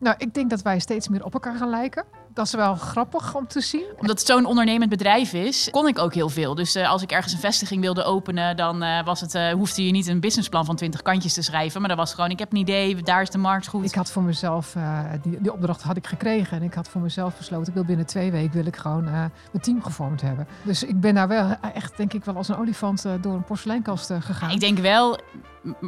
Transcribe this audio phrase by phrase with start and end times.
[0.00, 2.04] Nou, ik denk dat wij steeds meer op elkaar gaan lijken.
[2.34, 3.84] Dat is wel grappig om te zien.
[4.00, 6.54] Omdat het zo'n ondernemend bedrijf is, kon ik ook heel veel.
[6.54, 9.86] Dus uh, als ik ergens een vestiging wilde openen, dan uh, was het, uh, hoefde
[9.86, 11.80] je niet een businessplan van 20 kantjes te schrijven.
[11.80, 13.84] Maar dan was gewoon, ik heb een idee, daar is de markt goed.
[13.84, 14.76] Ik had voor mezelf,
[15.22, 16.56] die, die opdracht had ik gekregen.
[16.56, 19.32] En ik had voor mezelf besloten, ik wil binnen twee weken wil ik gewoon mijn
[19.60, 20.46] team gevormd hebben.
[20.62, 24.12] Dus ik ben daar wel echt, denk ik, wel als een olifant door een porseleinkast
[24.20, 24.50] gegaan.
[24.50, 25.18] Ik denk wel,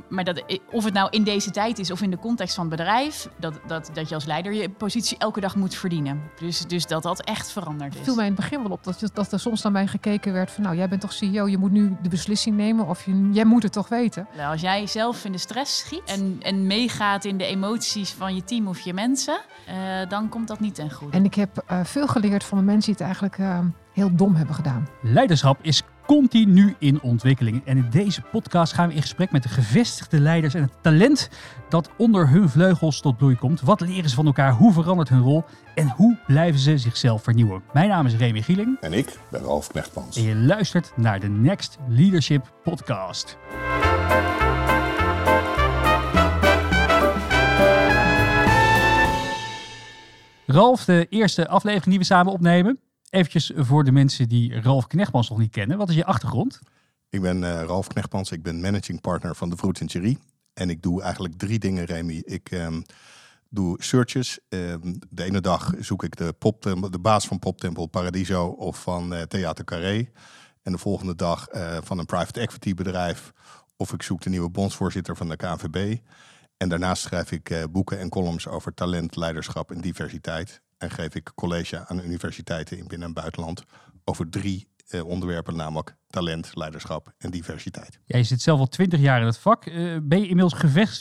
[0.08, 2.76] maar dat, of het nou in deze tijd is of in de context van het
[2.76, 6.22] bedrijf, dat, dat, dat je als leider je positie elke dag moet verdienen.
[6.38, 7.96] Dus, dus dat dat echt veranderd is.
[7.96, 10.32] Het viel mij in het begin wel op dat, dat er soms naar mij gekeken
[10.32, 13.28] werd van nou, jij bent toch CEO, je moet nu de beslissing nemen of je,
[13.32, 14.26] jij moet het toch weten.
[14.36, 18.34] Nou, als jij zelf in de stress schiet en, en meegaat in de emoties van
[18.34, 19.74] je team of je mensen, uh,
[20.08, 21.16] dan komt dat niet ten goede.
[21.16, 23.58] En ik heb uh, veel geleerd van de mensen die het eigenlijk uh,
[23.92, 24.88] heel dom hebben gedaan.
[25.02, 27.62] Leiderschap is continu in ontwikkeling.
[27.64, 31.28] En in deze podcast gaan we in gesprek met de gevestigde leiders en het talent
[31.68, 33.60] dat onder hun vleugels tot bloei komt.
[33.60, 34.52] Wat leren ze van elkaar?
[34.52, 35.44] Hoe verandert hun rol?
[35.74, 37.62] En hoe blijven ze zichzelf vernieuwen?
[37.72, 38.76] Mijn naam is Remy Gieling.
[38.80, 40.16] En ik ben Ralf Knechtpans.
[40.16, 43.38] En je luistert naar de Next Leadership Podcast.
[50.46, 52.80] Ralf, de eerste aflevering die we samen opnemen.
[53.12, 55.78] Eventjes voor de mensen die Ralf Knechtmans nog niet kennen.
[55.78, 56.58] Wat is je achtergrond?
[57.08, 58.30] Ik ben uh, Ralf Knechtmans.
[58.30, 60.18] Ik ben managing partner van de Fruit Cherie.
[60.54, 62.22] En ik doe eigenlijk drie dingen, Remy.
[62.24, 62.84] Ik um,
[63.48, 64.38] doe searches.
[64.48, 66.34] Um, de ene dag zoek ik de,
[66.90, 70.08] de baas van Poptempel Paradiso of van uh, Theater Carré.
[70.62, 73.32] En de volgende dag uh, van een private equity bedrijf.
[73.76, 75.96] Of ik zoek de nieuwe bondsvoorzitter van de KNVB.
[76.56, 81.32] En daarnaast schrijf ik boeken en columns over talent, leiderschap en diversiteit en geef ik
[81.34, 83.64] college aan universiteiten in binnen- en buitenland
[84.04, 87.98] over drie eh, onderwerpen, namelijk talent, leiderschap en diversiteit.
[88.04, 89.66] Ja, je zit zelf al twintig jaar in het vak.
[89.66, 90.54] Uh, ben je inmiddels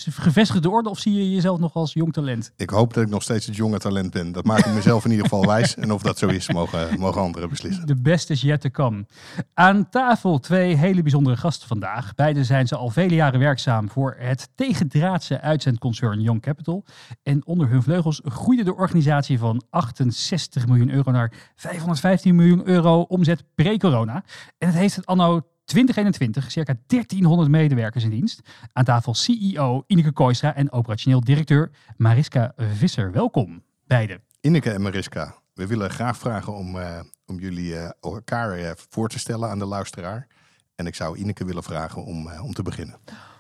[0.06, 2.52] gevestigde orde of zie je jezelf nog als jong talent?
[2.56, 4.32] Ik hoop dat ik nog steeds het jonge talent ben.
[4.32, 5.76] Dat maak ik mezelf in ieder geval wijs.
[5.76, 7.88] En of dat zo is, mogen, mogen anderen beslissen.
[7.88, 9.06] De beste is yet to come.
[9.54, 12.16] Aan tafel twee hele bijzondere gasten vandaag.
[12.16, 16.86] Beide zijn ze al vele jaren werkzaam voor het tegendraadse uitzendconcern Young Capital.
[17.24, 23.02] En onder hun vleugels groeide de organisatie van 68 miljoen euro naar 515 miljoen euro
[23.02, 24.24] omzet pre-corona.
[24.58, 28.42] En het heeft anno 2021 circa 1300 medewerkers in dienst.
[28.74, 33.12] Aan tafel CEO Ineke Kooistra en operationeel directeur Mariska Visser.
[33.12, 34.22] Welkom, beiden.
[34.42, 39.10] Ineke en Mariska, we willen graag vragen om, uh, om jullie uh, elkaar uh, voor
[39.10, 40.28] te stellen aan de luisteraar.
[40.76, 42.96] En ik zou Ineke willen vragen om, om te beginnen.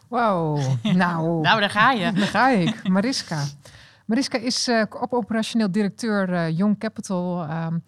[0.07, 1.41] Wow, nou...
[1.41, 2.11] nou, daar ga je.
[2.11, 2.87] Daar ga ik.
[2.87, 3.43] Mariska.
[4.05, 7.49] Mariska is op operationeel directeur Young Capital...
[7.49, 7.83] Um,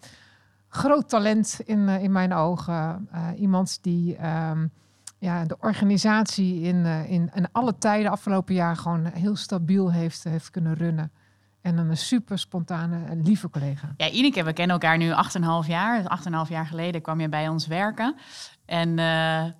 [0.76, 3.08] groot talent in, in mijn ogen.
[3.14, 4.72] Uh, iemand die um,
[5.18, 10.24] ja, de organisatie in, uh, in, in alle tijden afgelopen jaar gewoon heel stabiel heeft,
[10.24, 11.12] heeft kunnen runnen.
[11.60, 13.94] En een super spontane en lieve collega.
[13.96, 16.20] Ja, Ineke, we kennen elkaar nu 8,5 jaar.
[16.46, 18.16] 8,5 jaar geleden kwam je bij ons werken.
[18.64, 18.94] En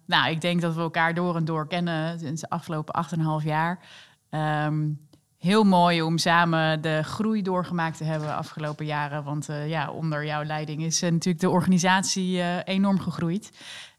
[0.06, 3.04] nou, ik denk dat we elkaar door en door kennen sinds de afgelopen
[3.40, 3.78] 8,5 jaar.
[4.30, 5.03] Um,
[5.44, 9.24] heel mooi om samen de groei doorgemaakt te hebben de afgelopen jaren.
[9.24, 13.50] Want uh, ja, onder jouw leiding is uh, natuurlijk de organisatie uh, enorm gegroeid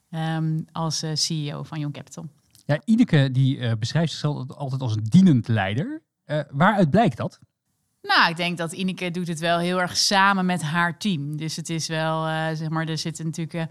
[0.10, 2.28] um, als CEO van Young Capital.
[2.66, 6.02] Ja, Ineke die beschrijft zichzelf altijd als een dienend leider.
[6.50, 7.40] waaruit blijkt dat?
[8.02, 11.38] Nou, ik denk dat Ineke doet het wel heel erg samen met haar team.
[11.38, 12.24] Dus het is wel,
[12.56, 13.68] zeg maar, er zitten natuurlijk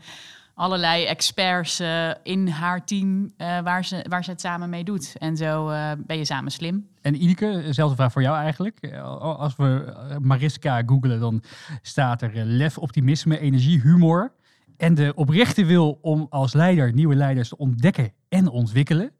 [0.55, 5.15] allerlei experts uh, in haar team uh, waar, ze, waar ze het samen mee doet.
[5.19, 6.89] En zo uh, ben je samen slim.
[7.01, 8.93] En Ineke, dezelfde vraag voor jou eigenlijk.
[9.21, 11.43] Als we Mariska googelen, dan
[11.83, 14.33] staat er lef, optimisme, energie, humor.
[14.77, 19.11] En de oprechte wil om als leider nieuwe leiders te ontdekken en ontwikkelen.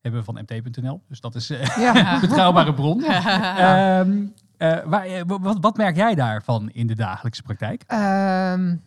[0.00, 1.02] Hebben we van mt.nl.
[1.08, 2.14] Dus dat is ja.
[2.14, 3.04] een betrouwbare bron.
[3.04, 4.32] um,
[4.90, 7.84] waar, wat, wat, merk jij daarvan in de dagelijkse praktijk?
[7.92, 8.82] Um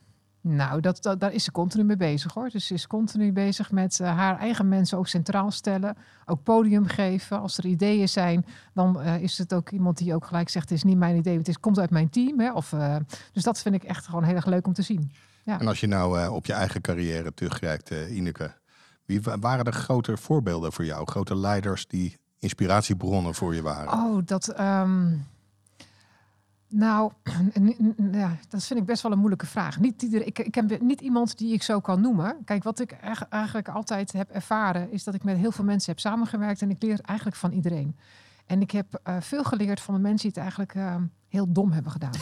[0.48, 2.50] nou, dat, dat, daar is ze continu mee bezig hoor.
[2.50, 5.98] Dus ze is continu bezig met uh, haar eigen mensen ook centraal stellen.
[6.26, 7.40] Ook podium geven.
[7.40, 10.78] Als er ideeën zijn, dan uh, is het ook iemand die ook gelijk zegt: Het
[10.78, 12.40] is niet mijn idee, het is, komt uit mijn team.
[12.40, 12.53] Hè?
[12.53, 12.96] Of, uh,
[13.32, 15.12] dus dat vind ik echt gewoon heel erg leuk om te zien.
[15.44, 15.59] Ja.
[15.59, 18.52] En als je nou op je eigen carrière terugkijkt, Ineke,
[19.06, 21.08] wie waren er grote voorbeelden voor jou?
[21.08, 23.94] Grote leiders die inspiratiebronnen voor je waren?
[23.94, 24.59] Oh, dat.
[24.59, 25.26] Um...
[26.76, 27.12] Nou,
[28.12, 29.80] ja, dat vind ik best wel een moeilijke vraag.
[29.80, 32.38] Niet iedereen, ik, ik heb niet iemand die ik zo kan noemen.
[32.46, 32.92] Kijk, wat ik
[33.30, 36.82] eigenlijk altijd heb ervaren, is dat ik met heel veel mensen heb samengewerkt en ik
[36.82, 37.96] leer eigenlijk van iedereen.
[38.46, 40.96] En ik heb uh, veel geleerd van de mensen die het eigenlijk uh,
[41.28, 42.14] heel dom hebben gedaan.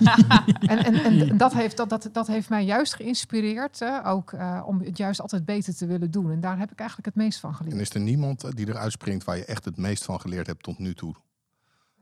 [0.72, 4.80] en en, en dat, heeft, dat, dat, dat heeft mij juist geïnspireerd, uh, ook om
[4.80, 6.30] het juist altijd beter te willen doen.
[6.30, 7.74] En daar heb ik eigenlijk het meest van geleerd.
[7.74, 10.62] En is er niemand die eruit springt waar je echt het meest van geleerd hebt
[10.62, 11.14] tot nu toe?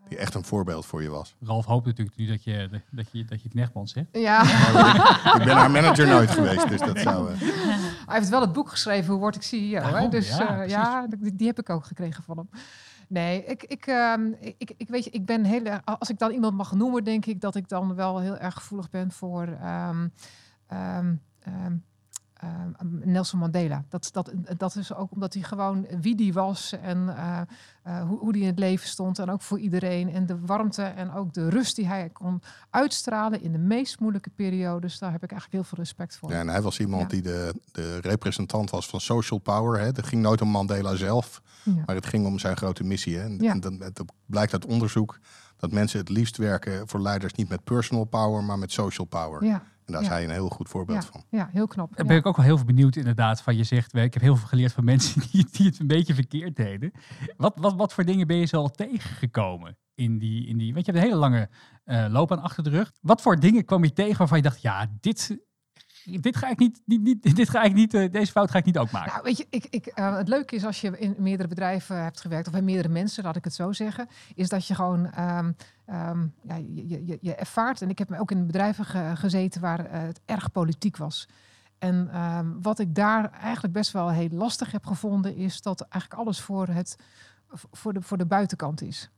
[0.08, 1.34] Die echt een voorbeeld voor je was.
[1.40, 4.06] Ralf hoopt natuurlijk nu dat je, dat je, dat je knechtband zegt.
[4.28, 4.42] Ja,
[5.38, 7.32] ik ben haar manager nooit geweest, dus dat zou...
[7.32, 7.38] eh,
[8.06, 9.80] hij heeft wel het boek geschreven, Hoe word ik CEO?
[9.80, 10.08] hè?
[10.08, 12.48] Dus ja, ja, ja die, die heb ik ook gekregen van hem.
[13.08, 16.30] Nee, ik, ik, ehm, ik, ik weet je, ik ben heel erg, als ik dan
[16.30, 20.08] iemand mag noemen, denk ik dat ik dan wel heel erg gevoelig ben voor ehm,
[20.66, 21.14] ehm,
[23.04, 23.84] Nelson Mandela.
[23.88, 27.40] Dat, dat, dat is ook omdat hij gewoon wie die was en eh,
[27.82, 29.18] eh, hoe, hoe die in het leven stond.
[29.18, 30.10] En ook voor iedereen.
[30.12, 34.30] En de warmte en ook de rust die hij kon uitstralen in de meest moeilijke
[34.30, 34.98] periodes.
[34.98, 36.30] Daar heb ik eigenlijk heel veel respect voor.
[36.30, 37.08] Ja, en hij was iemand Ja.
[37.08, 39.80] die de, de representant was van social power.
[39.80, 39.86] Hè.
[39.86, 41.72] Het ging nooit om Mandela zelf, Ja.
[41.86, 43.16] maar het ging om zijn grote missie.
[43.16, 43.22] Hè.
[43.24, 43.50] En, Ja.
[43.50, 45.18] en dan, het blijkt uit onderzoek
[45.56, 49.44] dat mensen het liefst werken voor leiders niet met personal power, maar met social power.
[49.44, 50.14] Ja, En daar is Ja.
[50.14, 51.24] hij een heel goed voorbeeld ja, van.
[51.30, 51.88] ja, heel knap.
[51.90, 52.04] Daar Ja.
[52.10, 53.94] ben ik ook wel heel veel benieuwd inderdaad van je zegt.
[53.94, 56.92] Ik heb heel veel geleerd van mensen die, die het een beetje verkeerd deden.
[57.36, 60.72] Wat, wat, wat voor dingen ben je zo al tegengekomen in die, in die...
[60.74, 61.48] Want je hebt een hele lange
[61.84, 62.92] eh loopbaan achter de rug.
[63.00, 65.38] Wat voor dingen kwam je tegen waarvan je dacht, ja, dit,
[66.04, 68.64] dit ga ik niet, niet, niet, dit ga ik niet eh, deze fout ga ik
[68.64, 69.12] niet ook maken.
[69.12, 72.20] Nou, weet je, ik, ik, eh, het leuke is als je in meerdere bedrijven hebt
[72.20, 75.52] gewerkt, of bij meerdere mensen, laat ik het zo zeggen, is dat je gewoon ehm,
[75.86, 77.82] ehm, ja, je, je, je ervaart.
[77.82, 81.28] En ik heb ook in bedrijven ge- gezeten waar eh, het erg politiek was.
[81.78, 86.22] En ehm, wat ik daar eigenlijk best wel heel lastig heb gevonden, is dat eigenlijk
[86.22, 86.96] alles voor, het,
[87.72, 89.10] voor, de, voor de buitenkant is.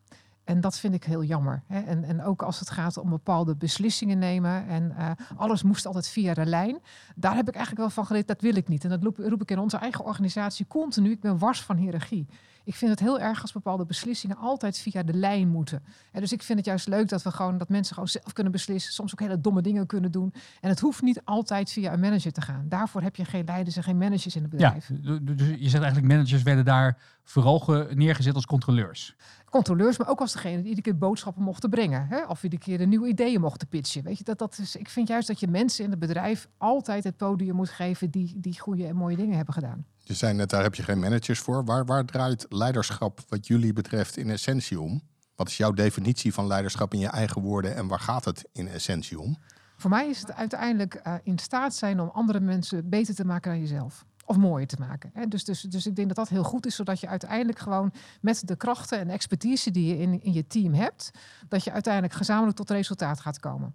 [0.50, 1.62] En dat vind ik heel jammer.
[1.66, 1.80] Hè?
[1.80, 4.66] En, en ook als het gaat om bepaalde beslissingen nemen.
[4.66, 6.78] En eh, alles moest altijd via de lijn.
[7.16, 8.84] Daar heb ik eigenlijk wel van geleerd, dat wil ik niet.
[8.84, 11.10] En dat roep, roep ik in onze eigen organisatie continu.
[11.10, 12.26] Ik ben wars van hiërarchie.
[12.64, 15.82] Ik vind het heel erg als bepaalde beslissingen altijd via de lijn moeten.
[16.12, 18.52] En dus ik vind het juist leuk dat we gewoon dat mensen gewoon zelf kunnen
[18.52, 18.92] beslissen.
[18.92, 20.34] Soms ook hele domme dingen kunnen doen.
[20.60, 22.64] En het hoeft niet altijd via een manager te gaan.
[22.68, 24.86] Daarvoor heb je geen leiders en geen managers in het Ja, bedrijf.
[24.86, 29.16] d- d- dus je zegt eigenlijk managers werden daar vooral ge- neergezet als controleurs.
[29.50, 32.06] Controleurs, maar ook als degene die iedere keer boodschappen mochten brengen.
[32.06, 32.24] Hè?
[32.24, 34.02] Of iedere keer de nieuwe ideeën mochten pitchen.
[34.02, 37.04] Weet je, dat, dat is, ik vind juist dat je mensen in het bedrijf altijd
[37.04, 39.84] het podium moet geven die, die goede en mooie dingen hebben gedaan.
[40.04, 41.64] Je zei net, daar heb je geen managers voor.
[41.64, 45.00] Waar, waar draait leiderschap wat jullie betreft in essentie om?
[45.36, 48.68] Wat is jouw definitie van leiderschap in je eigen woorden en waar gaat het in
[48.68, 49.38] essentie om?
[49.76, 53.50] Voor mij is het uiteindelijk eh, in staat zijn om andere mensen beter te maken
[53.50, 54.04] dan jezelf.
[54.30, 55.10] Of mooier te maken.
[55.14, 55.26] Hè?
[55.26, 58.48] Dus, dus, dus ik denk dat dat heel goed is, zodat je uiteindelijk gewoon met
[58.48, 61.10] de krachten en expertise die je in, in je team hebt,
[61.48, 63.74] dat je uiteindelijk gezamenlijk tot resultaat gaat komen.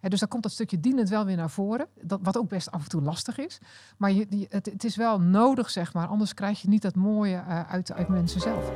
[0.00, 2.82] Dus dan komt dat stukje dienend wel weer naar voren, dat, wat ook best af
[2.82, 3.58] en toe lastig is.
[3.96, 7.36] Maar je- het, het is wel nodig, zeg maar, anders krijg je niet dat mooie
[7.36, 8.70] eh, uit, uit mensen zelf.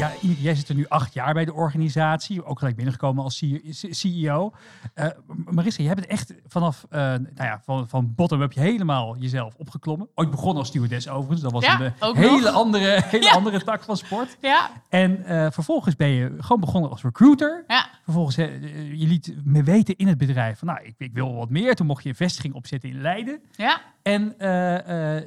[0.00, 2.44] Ja, jij zit er nu acht jaar bij de organisatie.
[2.44, 4.52] Ook gelijk binnengekomen als CEO.
[4.94, 5.06] Eh,
[5.50, 10.08] Marissa, jij bent echt vanaf eh, nou ja, van, van bottom-up helemaal jezelf opgeklommen.
[10.14, 11.40] Ooit begonnen als stewardess overigens.
[11.40, 12.54] Dat was Ja, een eh, hele, nog.
[12.54, 13.32] andere, hele Ja.
[13.32, 14.36] andere tak van sport.
[14.40, 17.64] Ja, En vervolgens ben je gewoon begonnen als recruiter.
[17.66, 17.88] ja.
[18.04, 21.74] Vervolgens, je liet me weten in het bedrijf van, nou, ik, ik wil wat meer.
[21.74, 23.40] Toen mocht je een vestiging opzetten in Leiden.
[23.56, 23.80] ja.
[24.02, 24.34] En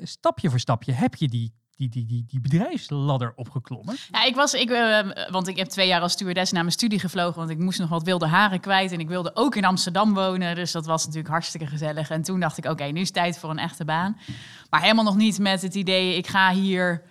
[0.07, 3.95] stapje voor stapje heb je die, die, die, die, die bedrijfsladder opgeklommen.
[4.11, 4.99] Ja, ik was, ik, eh,
[5.29, 7.89] want ik heb twee jaar als stewardess naar mijn studie gevlogen, want ik moest nog
[7.89, 11.31] wat wilde haren kwijt en ik wilde ook in Amsterdam wonen, dus dat was natuurlijk
[11.31, 12.09] hartstikke gezellig.
[12.09, 14.17] En toen dacht ik, oké, nu is het tijd voor een echte baan.
[14.69, 17.01] Maar helemaal nog niet met het idee, ik ga hier,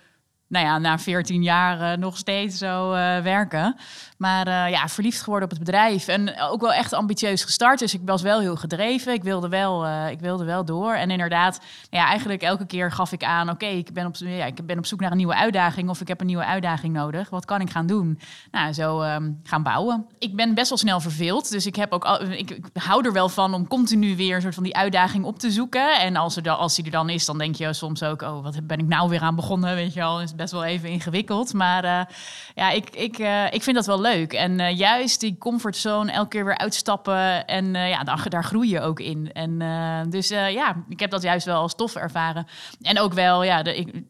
[0.47, 3.75] nou ja, na 14 jaar nog steeds zo eh, werken.
[4.17, 7.79] Maar eh, ja, verliefd geworden op het bedrijf en ook wel echt ambitieus gestart.
[7.79, 10.93] Dus ik was wel heel gedreven, ik wilde wel, eh, ik wilde wel door.
[10.93, 11.59] En inderdaad,
[11.89, 14.85] ja, eigenlijk elke keer gaf ik aan, oké, ik ben op ja, ik ben op
[14.85, 17.29] zoek naar een nieuwe uitdaging of ik heb een nieuwe uitdaging nodig.
[17.29, 18.19] Wat kan ik gaan doen?
[18.51, 20.05] Nou, zo ehm, gaan bouwen.
[20.19, 23.29] Ik ben best wel snel verveeld, dus ik heb ook ik, ik hou er wel
[23.29, 25.99] van om continu weer een soort van die uitdaging op te zoeken.
[25.99, 28.67] En als, er als die er dan is, dan denk je soms ook, oh, wat
[28.67, 29.75] ben ik nou weer aan begonnen?
[29.75, 31.53] Weet je wel, best wel even ingewikkeld.
[31.53, 32.15] Maar eh,
[32.55, 34.33] ja, ik, ik, eh, ik vind dat wel leuk.
[34.33, 37.45] En eh, juist die comfortzone, elke keer weer uitstappen.
[37.45, 39.31] En ja, daar, daar groei je ook in.
[39.33, 39.59] En
[40.09, 42.47] dus ja, ik heb dat juist wel als tof ervaren.
[42.81, 44.03] En ook wel, ja, de, ik,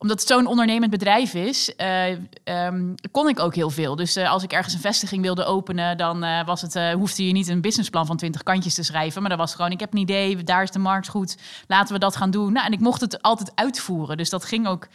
[0.00, 2.10] omdat het zo'n ondernemend bedrijf is, eh,
[2.44, 3.96] ehm, kon ik ook heel veel.
[3.96, 7.60] Dus als ik ergens een vestiging wilde openen, dan was het, hoefde je niet een
[7.60, 9.20] businessplan van 20 kantjes te schrijven.
[9.20, 11.36] Maar dat was gewoon, ik heb een idee, daar is de markt goed,
[11.66, 12.52] laten we dat gaan doen.
[12.52, 14.16] Nou, en ik mocht het altijd uitvoeren.
[14.16, 14.88] Dus dat ging ook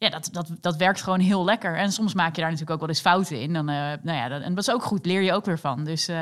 [0.00, 1.76] ja, dat, dat, dat werkt gewoon heel lekker.
[1.76, 3.52] En soms maak je daar natuurlijk ook wel eens fouten in.
[3.52, 5.84] Dan, eh, nou ja, dat, en dat is ook goed, leer je ook weer van.
[5.84, 6.16] Dus, eh,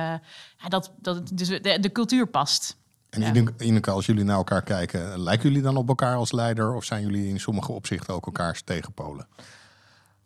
[0.58, 2.76] ja, dat, dat, dus de, de cultuur past.
[3.10, 3.28] En Ja.
[3.28, 6.74] Ineke- Ineke, als jullie naar elkaar kijken, lijken jullie dan op elkaar als leider?
[6.74, 9.26] Of zijn jullie in sommige opzichten ook elkaars tegenpolen?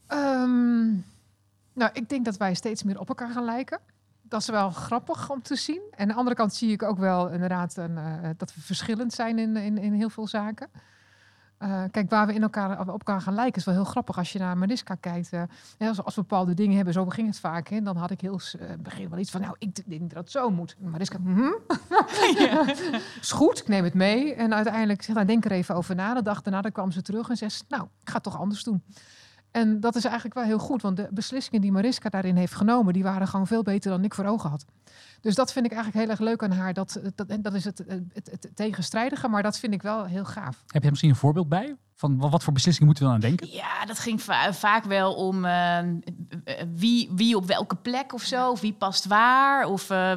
[0.07, 0.87] Ehm,
[1.73, 3.79] nou, ik denk dat wij steeds meer op elkaar gaan lijken.
[4.23, 5.81] Dat is wel grappig om te zien.
[5.91, 9.13] En aan de andere kant zie ik ook wel inderdaad een, eh, dat we verschillend
[9.13, 10.69] zijn in, in, in heel veel zaken.
[11.63, 14.33] Uh, kijk, waar we in elkaar, op elkaar gaan lijken is wel heel grappig als
[14.33, 15.33] je naar Mariska kijkt.
[15.33, 15.43] Uh,
[15.79, 17.69] als, als, we bepaalde dingen hebben, zo ging het vaak.
[17.69, 20.31] Hè, dan had ik heel uh, begin wel iets van, nou, ik denk dat het
[20.31, 20.77] zo moet.
[20.79, 21.55] Mariska, mm
[23.21, 24.35] is goed, ik neem het mee.
[24.35, 26.15] En uiteindelijk zegt, nou, denk er even over na.
[26.15, 28.65] De dag daarna dan kwam ze terug en zegt, nou, ik ga het toch anders
[28.65, 28.83] doen.
[29.51, 32.93] En dat is eigenlijk wel heel goed, want de beslissingen die Mariska daarin heeft genomen,
[32.93, 34.65] die waren gewoon veel beter dan ik voor ogen had.
[35.23, 36.75] Dus dat vind ik eigenlijk heel erg leuk aan haar.
[36.75, 37.79] Dat, dat, dat is het,
[38.13, 40.65] het, het, tegenstrijdige, maar dat vind ik wel heel gaaf.
[40.67, 41.77] Heb je misschien een voorbeeld bij?
[42.03, 43.57] Van wat voor beslissingen moeten we dan aan denken?
[43.57, 45.79] Ja, dat ging vaak wel om uh,
[46.75, 49.67] wie, wie op welke plek of zo, of wie past waar.
[49.67, 50.11] Of, uh,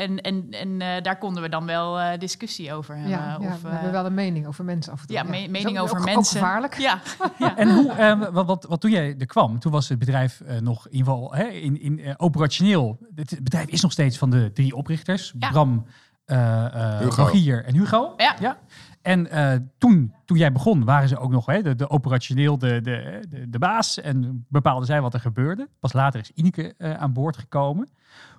[0.00, 3.12] en en, en uh, daar konden we dan wel discussie over hebben.
[3.12, 5.16] Ja, ja of, we hebben wel een mening over mensen af en toe.
[5.16, 6.36] Ja, me mening over ook, mensen.
[6.36, 6.78] Ook gevaarlijk.
[6.78, 7.00] Ja.
[7.38, 7.56] ja.
[7.56, 10.98] En hoe, wat, wat, wat toen jij er kwam, toen was het bedrijf nog in,
[10.98, 12.98] geval, hè, in, in operationeel.
[13.14, 15.34] Het bedrijf is nog steeds van de drie oprichters.
[15.38, 15.86] Bram,
[17.00, 18.14] Rogier en Hugo.
[18.16, 18.58] Ja.
[19.02, 23.22] En uh, toen, toen jij begon, waren ze ook nog hè, de, operationeel de, de,
[23.48, 24.00] de, baas.
[24.00, 25.68] En bepaalden zij wat er gebeurde.
[25.80, 27.90] Pas later is Ineke uh, aan boord gekomen.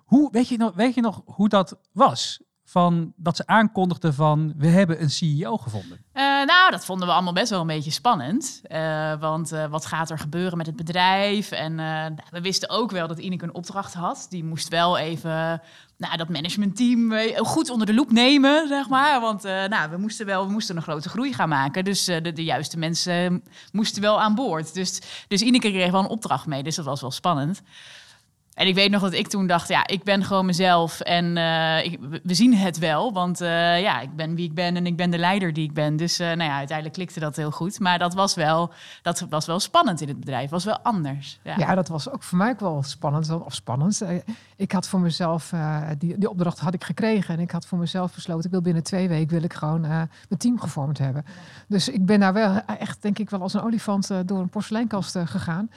[0.06, 2.42] Hoe, weet, je nog, weet je nog hoe dat was?
[2.66, 6.06] Van dat ze aankondigden van we hebben een CEO gevonden.
[6.14, 8.62] Uh, nou, dat vonden we allemaal best wel een beetje spannend.
[9.20, 11.52] want wat gaat er gebeuren met het bedrijf?
[11.52, 11.76] En
[12.30, 14.26] we wisten ook wel dat Ineke een opdracht had.
[14.30, 15.62] Die moest wel even
[16.04, 19.22] nou, dat managementteam eh, goed onder de loep nemen, zeg maar.
[19.22, 21.84] Want uh, nou, we moesten wel we moesten een grote groei gaan maken.
[21.84, 24.74] Dus uh, de, de, juiste mensen moesten wel aan boord.
[24.74, 26.64] Dus, dus Ineke kreeg wel een opdracht mee.
[26.64, 27.62] Dus dat was wel spannend.
[28.54, 31.38] En ik weet nog dat ik toen dacht, ja, ik ben gewoon mezelf en
[31.84, 34.96] ik, we zien het wel, want uh, ja, ik ben wie ik ben en ik
[34.96, 35.96] ben de leider die ik ben.
[35.96, 37.80] Dus uh, nou ja, uiteindelijk klikte dat heel goed.
[37.80, 41.40] Maar dat was wel, dat was wel spannend in het bedrijf, was wel anders.
[41.44, 44.02] Ja, ja dat was ook voor mij ook wel spannend, of spannend.
[44.56, 45.54] Ik had voor mezelf,
[45.98, 48.84] die, die opdracht had ik gekregen en ik had voor mezelf besloten, ik wil binnen
[48.84, 51.26] twee weken wil ik gewoon mijn team gevormd hebben.
[51.68, 55.18] Dus ik ben daar wel echt, denk ik wel als een olifant door een porseleinkast
[55.26, 55.70] gegaan.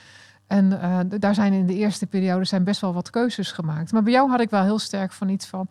[0.46, 3.92] En uh, daar zijn in de eerste periode zijn best wel wat keuzes gemaakt.
[3.92, 5.68] Maar bij jou had ik wel heel sterk van iets van.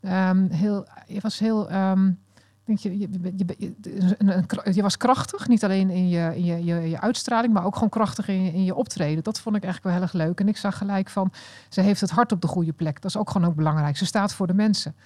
[0.00, 1.72] Um, heel, je was heel.
[1.72, 2.18] Um,
[2.64, 7.00] denk je, je, je, je, was krachtig, niet alleen in, je, in je, je, je
[7.00, 9.22] uitstraling, maar ook gewoon krachtig in je, in je optreden.
[9.22, 10.40] Dat vond ik eigenlijk wel heel erg leuk.
[10.40, 11.32] En ik zag gelijk van,
[11.68, 13.00] ze heeft het hart op de goede plek.
[13.00, 13.96] Dat is ook gewoon ook belangrijk.
[13.96, 14.96] Ze staat voor de mensen.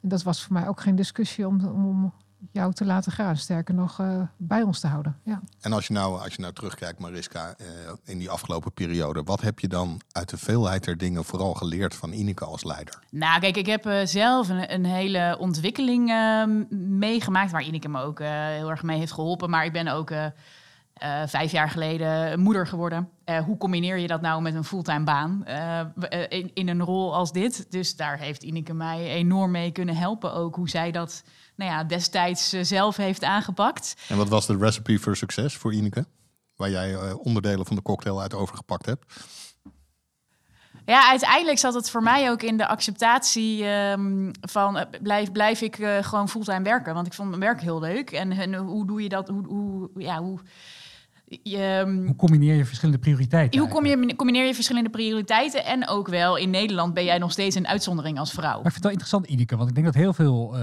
[0.00, 2.12] En dat was voor mij ook geen discussie om, om,
[2.52, 3.36] jou te laten gaan.
[3.36, 5.16] Sterker nog, uh, bij ons te houden.
[5.22, 5.40] Ja.
[5.60, 7.66] En als je nou, als je nou terugkijkt, Mariska, uh,
[8.04, 11.94] in die afgelopen periode, wat heb je dan uit de veelheid der dingen vooral geleerd
[11.94, 12.98] van Ineke als leider?
[13.10, 16.64] Nou, kijk, ik heb uh, zelf een, een, hele ontwikkeling ehm,
[16.98, 19.50] meegemaakt, waar Ineke me ook heel erg mee heeft geholpen.
[19.50, 20.10] Maar ik ben ook
[21.02, 23.08] uh, vijf jaar geleden moeder geworden.
[23.26, 25.80] Uh, hoe combineer je dat nou met een fulltime baan uh,
[26.28, 27.70] in, in, een rol als dit?
[27.70, 30.54] Dus daar heeft Ineke mij enorm mee kunnen helpen ook.
[30.54, 31.24] Hoe zij dat
[31.56, 33.94] nou ja, destijds zelf heeft aangepakt.
[34.08, 36.06] En wat was de recipe voor succes voor Ineke?
[36.56, 39.04] Waar jij onderdelen van de cocktail uit overgepakt hebt?
[40.86, 45.76] Ja, uiteindelijk zat het voor mij ook in de acceptatie um, van blijf, blijf ik
[46.00, 46.94] gewoon fulltime werken.
[46.94, 48.10] Want ik vond mijn werk heel leuk.
[48.10, 49.28] En, en hoe doe je dat?
[49.28, 50.38] Hoe, hoe, ja, hoe,
[51.42, 53.60] je, ehm, hoe combineer je verschillende prioriteiten?
[53.60, 55.64] Hoe kom je, combineer je verschillende prioriteiten?
[55.64, 58.56] En ook wel, in Nederland ben jij nog steeds een uitzondering als vrouw.
[58.56, 60.62] Maar ik vind het wel interessant, Ineke, want ik denk dat heel veel uh,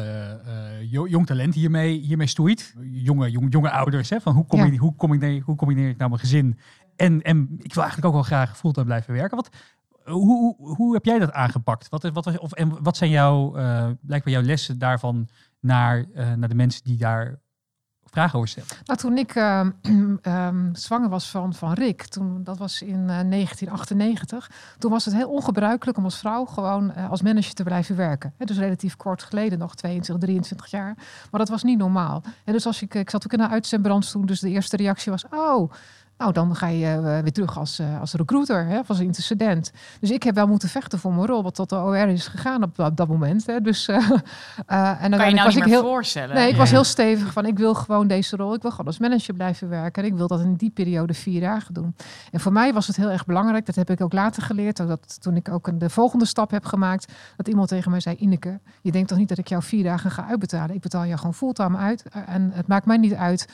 [0.91, 2.75] uh, jong talent hiermee, hiermee stoeit.
[2.91, 4.79] Jonge, jong, jonge ouders, hè, van hoe, combineer, ja.
[4.79, 6.57] hoe, combineer, hoe combineer ik nou mijn gezin?
[6.95, 9.35] En, en ik wil eigenlijk ook wel graag fulltime blijven werken.
[9.35, 9.49] Wat,
[10.03, 11.89] hoe, hoe, hoe heb jij dat aangepakt?
[11.89, 15.27] Wat, wat, of, en wat zijn jouw, uh, blijkbaar jouw lessen daarvan
[15.59, 17.39] naar, naar de mensen die daar
[18.11, 18.69] vragen over stellen?
[18.85, 19.67] Nou, toen ik uh,
[20.21, 25.13] um, zwanger was van, van Rick, toen, dat was in uh, 1998, toen was het
[25.13, 28.33] heel ongebruikelijk om als vrouw gewoon uh, als manager te blijven werken.
[28.37, 30.95] Dus relatief kort geleden, nog 22, 23 jaar.
[31.31, 32.23] Maar dat was niet normaal.
[32.43, 35.11] En dus als ik, ik zat ook in een uitzendbrand toen, dus de eerste reactie
[35.11, 35.71] was, oh,
[36.21, 39.71] nou, dan ga je uh, weer terug als, uh, als recruiter, hè, als intercedent.
[39.99, 42.63] Dus ik heb wel moeten vechten voor mijn rol, wat tot de OR is gegaan
[42.63, 43.45] op, op dat moment.
[43.45, 43.61] Hè.
[43.61, 43.95] Dus, uh,
[44.65, 46.35] en kan je nou was ik heel, voorstellen?
[46.35, 48.97] Nee, ik was heel stevig van, ik wil gewoon deze rol, ik wil gewoon als
[48.97, 50.03] manager blijven werken.
[50.03, 51.95] En ik wil dat in die periode vier dagen doen.
[52.31, 55.21] En voor mij was het heel erg belangrijk, dat heb ik ook later geleerd, dat
[55.21, 58.59] toen ik ook een, de volgende stap heb gemaakt, dat iemand tegen mij zei, Ineke,
[58.81, 60.75] je denkt toch niet dat ik jou vier dagen ga uitbetalen?
[60.75, 62.05] Ik betaal jou gewoon fulltime uit.
[62.25, 63.47] En het maakt mij niet uit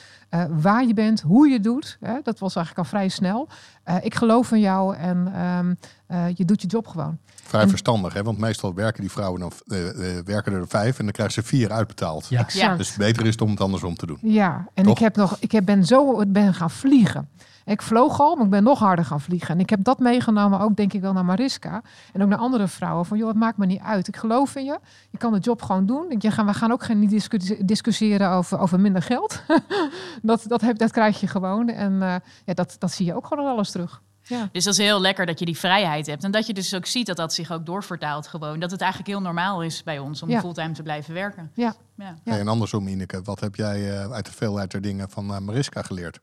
[0.50, 1.96] waar je bent, hoe je het doet.
[2.00, 2.14] Hè.
[2.22, 3.48] Dat was eigenlijk al vrij snel.
[3.84, 5.74] Eh, ik geloof in jou en ehm,
[6.06, 7.18] eh, je doet je job gewoon.
[7.42, 8.22] Vrij En- verstandig, hè?
[8.22, 9.88] want meestal werken die vrouwen dan, eh,
[10.18, 12.26] eh, werken er vijf en dan krijgen ze vier uitbetaald.
[12.28, 12.40] Ja.
[12.40, 12.78] Exact.
[12.78, 14.18] Dus beter is het om het andersom te doen.
[14.22, 14.92] Ja, en Toch?
[14.92, 17.28] ik heb nog, ik heb, ben zo ben gaan vliegen.
[17.68, 19.54] Ik vloog al, maar ik ben nog harder gaan vliegen.
[19.54, 21.82] En ik heb dat meegenomen, ook denk ik wel naar Mariska.
[22.12, 23.06] En ook naar andere vrouwen.
[23.06, 24.08] Van joh, het maakt me niet uit.
[24.08, 24.78] Ik geloof in je.
[25.10, 26.14] Je kan de job gewoon doen.
[26.18, 27.20] Je gaan, we gaan ook geen
[27.64, 29.42] discussiëren over, over minder geld.
[30.22, 31.68] dat, dat, heb, dat krijg je gewoon.
[31.68, 34.02] En eh, ja, dat, dat zie je ook gewoon in alles terug.
[34.22, 34.48] Ja.
[34.52, 36.24] Dus dat is heel lekker dat je die vrijheid hebt.
[36.24, 38.60] En dat je dus ook ziet dat dat zich ook doorvertaalt gewoon.
[38.60, 40.40] Dat het eigenlijk heel normaal is bij ons om Ja.
[40.40, 41.50] fulltime te blijven werken.
[41.54, 41.74] Ja.
[41.94, 42.14] Ja.
[42.24, 42.38] Ja.
[42.38, 45.82] En andersom, Ineke, wat heb jij eh, uit de veelheid der dingen van eh, Mariska
[45.82, 46.20] geleerd?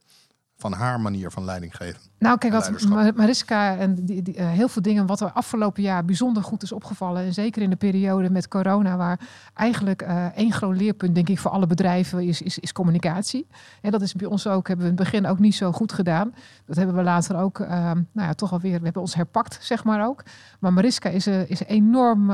[0.58, 2.00] Van haar manier van leiding geven.
[2.18, 6.04] Nou, kijk, wat Mariska en die, die, eh, heel veel dingen wat er afgelopen jaar
[6.04, 7.24] bijzonder goed is opgevallen.
[7.24, 9.20] En zeker in de periode met corona, waar
[9.54, 13.46] eigenlijk eh, één groot leerpunt, denk ik, voor alle bedrijven is, is, is communicatie.
[13.80, 15.92] En dat is bij ons ook, hebben we in het begin ook niet zo goed
[15.92, 16.34] gedaan.
[16.66, 19.84] Dat hebben we later ook, eh, nou ja, toch alweer, we hebben ons herpakt, zeg
[19.84, 20.22] maar ook.
[20.60, 22.30] Maar Mariska is, is, enorm,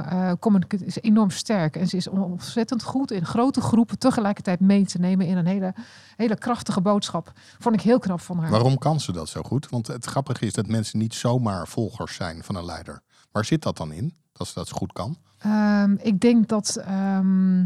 [0.84, 1.76] is enorm sterk.
[1.76, 5.74] En ze is ontzettend goed in grote groepen tegelijkertijd mee te nemen in een hele,
[6.16, 7.32] hele krachtige boodschap.
[7.58, 8.50] Vond ik heel knap van haar.
[8.50, 9.68] Waarom kan ze dat zo goed?
[9.68, 13.02] Want het grappige is dat mensen niet zomaar volgers zijn van een leider.
[13.32, 14.14] Waar zit dat dan in?
[14.32, 15.16] Dat ze dat zo goed kan?
[15.38, 17.64] Ehm, ik denk dat ehm,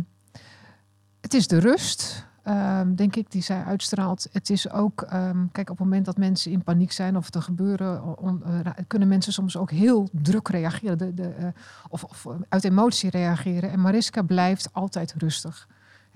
[1.20, 4.26] het is de rust, ehm, denk ik, die zij uitstraalt.
[4.32, 5.06] Het is ook,
[5.52, 9.08] kijk, op het moment dat mensen in paniek zijn of er gebeuren, on- eh, kunnen
[9.08, 11.46] mensen soms ook heel druk reageren de, de, eh,
[11.88, 13.70] of, of uit emotie reageren.
[13.70, 15.68] En Mariska blijft altijd rustig.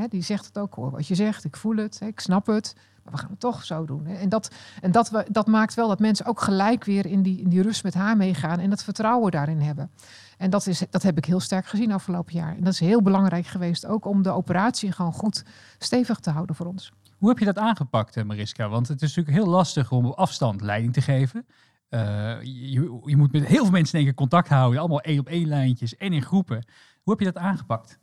[0.09, 2.75] Die zegt het ook, hoor wat je zegt, ik voel het, ik snap het.
[3.11, 4.07] We gaan het toch zo doen.
[4.07, 4.15] Hè.
[4.15, 4.51] En, dat,
[4.81, 7.63] en dat, we, dat maakt wel dat mensen ook gelijk weer in die, in die
[7.63, 9.91] rust met haar meegaan en dat vertrouwen daarin hebben.
[10.39, 12.57] En dat, is, dat heb ik heel sterk gezien afgelopen jaar.
[12.57, 15.45] En dat is heel belangrijk geweest, ook om de operatie gewoon goed
[15.79, 16.93] stevig te houden voor ons.
[17.19, 18.69] Hoe heb je dat aangepakt, eh, Mariska?
[18.69, 21.47] Want het is natuurlijk heel lastig om op afstand leiding te geven.
[21.89, 22.01] Eh,
[22.43, 24.81] je, je moet met heel veel mensen in keer contact houden.
[24.81, 26.65] Allemaal één op één lijntjes en in groepen.
[27.03, 27.99] Hoe heb je dat aangepakt?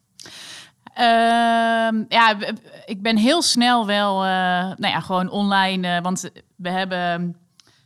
[0.97, 2.37] Ehm, ja,
[2.85, 4.29] ik ben heel snel wel, eh,
[4.75, 5.95] nou ja, gewoon online.
[5.95, 7.35] eh, want we hebben,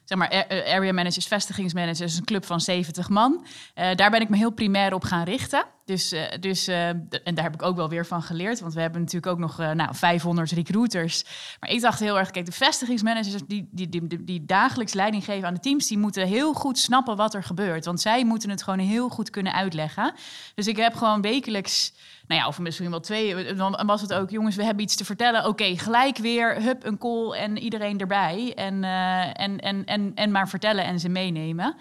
[0.06, 3.46] zeg maar, area managers, vestigingsmanagers, een club van 70 man.
[3.74, 5.64] Eh, daar ben ik me heel primair op gaan richten.
[5.86, 8.60] Dus, dus en daar heb ik ook wel weer van geleerd.
[8.60, 11.24] Want we hebben natuurlijk ook nog nou, 500 recruiters.
[11.60, 15.48] Maar ik dacht heel erg, kijk, de vestigingsmanagers die, die, die, die dagelijks leiding geven
[15.48, 17.86] aan de teams, die moeten heel goed snappen wat er gebeurt.
[17.86, 20.14] Want zij moeten het gewoon heel goed kunnen uitleggen.
[20.56, 21.94] Dus ik heb gewoon wekelijks,
[22.32, 25.06] nou ja, of misschien wel twee, dan was het ook, jongens, we hebben iets te
[25.06, 25.46] vertellen.
[25.46, 28.54] Oké, gelijk weer, hup, een call en iedereen erbij.
[28.56, 31.76] En, eh, en, en, en, en maar vertellen en ze meenemen.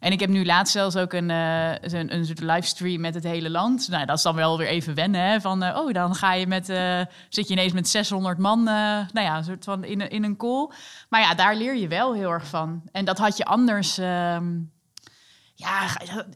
[0.00, 3.24] En ik heb nu laatst zelfs ook een, eh, een, een soort livestream met het
[3.24, 3.88] hele land.
[3.88, 5.20] Nou, dat is dan wel weer even wennen.
[5.20, 5.40] Hè?
[5.40, 8.74] Van, eh, oh, dan ga je met, eh, zit je ineens met 600 man, eh,
[9.12, 10.70] nou ja, soort van in, in een call.
[11.08, 12.82] Maar ja, daar leer je wel heel erg van.
[12.92, 13.98] En dat had je anders.
[13.98, 14.46] ehm,
[15.56, 15.88] ja,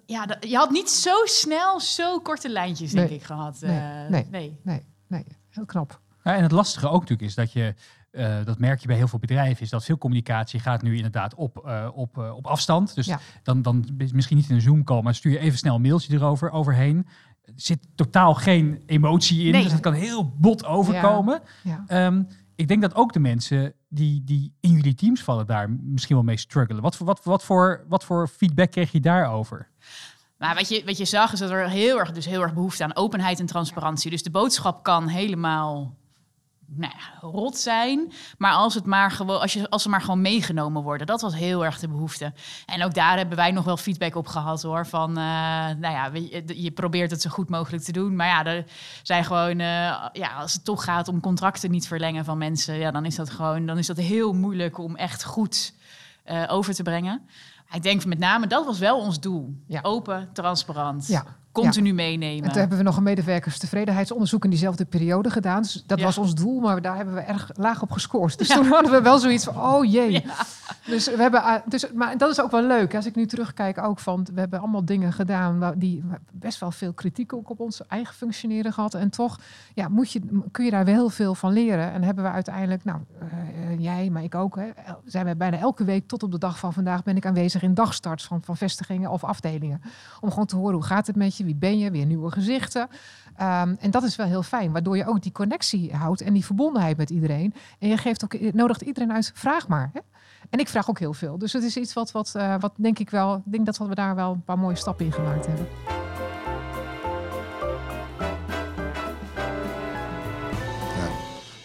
[0.06, 3.18] ja, dat- je had niet zo snel zo korte lijntjes, denk Nee.
[3.18, 3.58] ik, gehad.
[3.60, 4.26] Nee, Eh, nee.
[4.30, 4.58] nee.
[4.62, 6.00] Nee, nee, heel knap.
[6.24, 7.74] Ja, en het lastige ook natuurlijk is dat je,
[8.10, 11.34] eh, dat merk je bij heel veel bedrijven, is dat veel communicatie gaat nu inderdaad
[11.34, 12.94] op, eh, op, eh, op afstand.
[12.94, 13.18] Dus Ja.
[13.42, 16.14] dan, dan misschien niet in een Zoom call, maar stuur je even snel een mailtje
[16.14, 17.06] erover overheen.
[17.44, 19.62] Er zit totaal geen emotie in, Nee.
[19.62, 21.40] dus het kan heel bot overkomen.
[21.62, 21.84] Ja.
[21.86, 22.22] Ehm,
[22.60, 26.24] ik denk dat ook de mensen die, die in jullie teams vallen daar misschien wel
[26.24, 26.82] mee struggelen.
[26.82, 29.68] Wat voor, wat, wat, voor, wat voor feedback kreeg je daarover?
[30.36, 32.84] Maar wat je, wat je zag is dat er heel erg, dus heel erg behoefte
[32.84, 34.10] aan openheid en transparantie.
[34.10, 35.96] Dus de boodschap kan helemaal
[36.74, 38.12] nou ja, rot zijn.
[38.38, 41.34] Maar als, het maar gewoon, als, je, als ze maar gewoon meegenomen worden, dat was
[41.34, 42.32] heel erg de behoefte.
[42.66, 44.86] En ook daar hebben wij nog wel feedback op gehad hoor.
[44.86, 45.14] Van, eh,
[45.78, 48.16] nou ja, je, je probeert het zo goed mogelijk te doen.
[48.16, 48.64] Maar ja, er
[49.02, 52.90] zijn gewoon, eh, ja, als het toch gaat om contracten niet verlengen van mensen, ja,
[52.90, 55.74] dan is dat gewoon, dan is dat heel moeilijk om echt goed
[56.24, 57.22] eh, over te brengen.
[57.72, 59.54] Ik denk met name, dat was wel ons doel.
[59.66, 59.80] Ja.
[59.82, 61.24] Open, transparant, Ja.
[61.52, 62.44] Continu meenemen.
[62.44, 65.62] En toen hebben we nog een medewerkerstevredenheidsonderzoek in diezelfde periode gedaan.
[65.62, 66.04] Dus dat Ja.
[66.04, 68.38] was ons doel, maar daar hebben we erg laag op gescoord.
[68.38, 70.24] Dus toen hadden we wel zoiets van, oh jee.
[70.86, 72.94] Dus we hebben, eh, dus, maar dat is ook wel leuk.
[72.94, 76.92] Als ik nu terugkijk ook van, we hebben allemaal dingen gedaan die best wel veel
[76.92, 78.94] kritiek ook op ons eigen functioneren gehad.
[78.94, 79.38] En toch,
[79.74, 81.92] ja, moet je, kun je daar wel heel veel van leren.
[81.92, 83.28] En hebben we uiteindelijk, nou, eh,
[83.78, 84.68] jij, maar ik ook, hè,
[85.04, 87.74] zijn we bijna elke week tot op de dag van vandaag ben ik aanwezig in
[87.74, 89.82] dagstarts van, van vestigingen of afdelingen.
[90.20, 92.88] Om gewoon te horen hoe gaat het met je, wie ben je, weer nieuwe gezichten.
[93.36, 96.44] Ehm, en dat is wel heel fijn, waardoor je ook die connectie houdt en die
[96.44, 97.54] verbondenheid met iedereen.
[97.78, 99.90] En je geeft ook, je nodigt iedereen uit, vraag maar.
[99.92, 100.00] Hè?
[100.50, 101.38] En ik vraag ook heel veel.
[101.38, 103.94] Dus het is iets wat, wat, eh, wat denk ik wel, ik denk dat we
[103.94, 105.66] daar wel een paar mooie stappen in gemaakt hebben.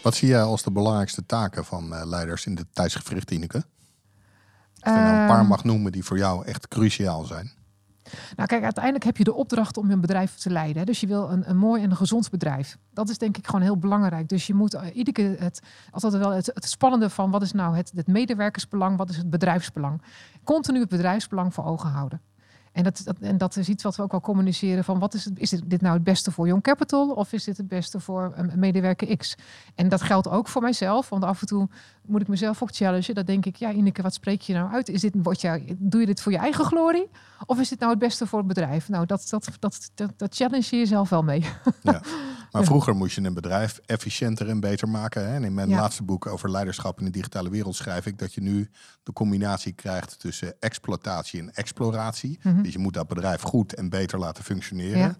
[0.05, 3.63] Wat zie jij als de belangrijkste taken van eh, leiders in de tijdsgevricht, Ineke?
[4.79, 7.51] Als je nou een paar Ehm, mag noemen die voor jou echt cruciaal zijn.
[8.35, 10.85] Nou, kijk, uiteindelijk heb je de opdracht om een bedrijf te leiden.
[10.85, 12.77] Dus je wil een, een mooi en een gezond bedrijf.
[12.93, 14.29] Dat is denk ik gewoon heel belangrijk.
[14.29, 17.51] Dus je moet eh, iedere keer het, altijd wel het, het spannende van wat is
[17.51, 20.01] nou het, het medewerkersbelang, wat is het bedrijfsbelang.
[20.43, 22.21] Continu het bedrijfsbelang voor ogen houden.
[22.75, 25.39] En dat, en dat is iets wat we ook al communiceren van wat is, het,
[25.39, 28.51] is dit, nou het beste voor Young Capital of is dit het beste voor een
[28.51, 29.35] een medewerker X?
[29.75, 31.69] En dat geldt ook voor mijzelf, want af en toe
[32.07, 33.15] moet ik mezelf ook challengen.
[33.15, 34.89] Dat denk ik, ja Ineke, wat spreek je nou uit?
[34.89, 37.09] Is dit, word je, doe je dit voor je eigen glorie
[37.45, 38.89] of is dit nou het beste voor het bedrijf?
[38.89, 41.43] Nou, dat, dat, dat, dat, dat challenge je jezelf wel mee.
[42.51, 42.69] Maar Ja.
[42.69, 45.27] vroeger moest je een bedrijf efficiënter en beter maken.
[45.27, 45.35] Hè?
[45.35, 45.75] En in mijn Ja.
[45.79, 48.69] laatste boek over leiderschap in de digitale wereld schrijf ik dat je nu
[49.03, 52.39] de combinatie krijgt tussen exploitatie en exploratie.
[52.43, 52.61] Mhm.
[52.61, 54.97] Dus je moet dat bedrijf goed en beter laten functioneren.
[54.97, 55.15] Ja.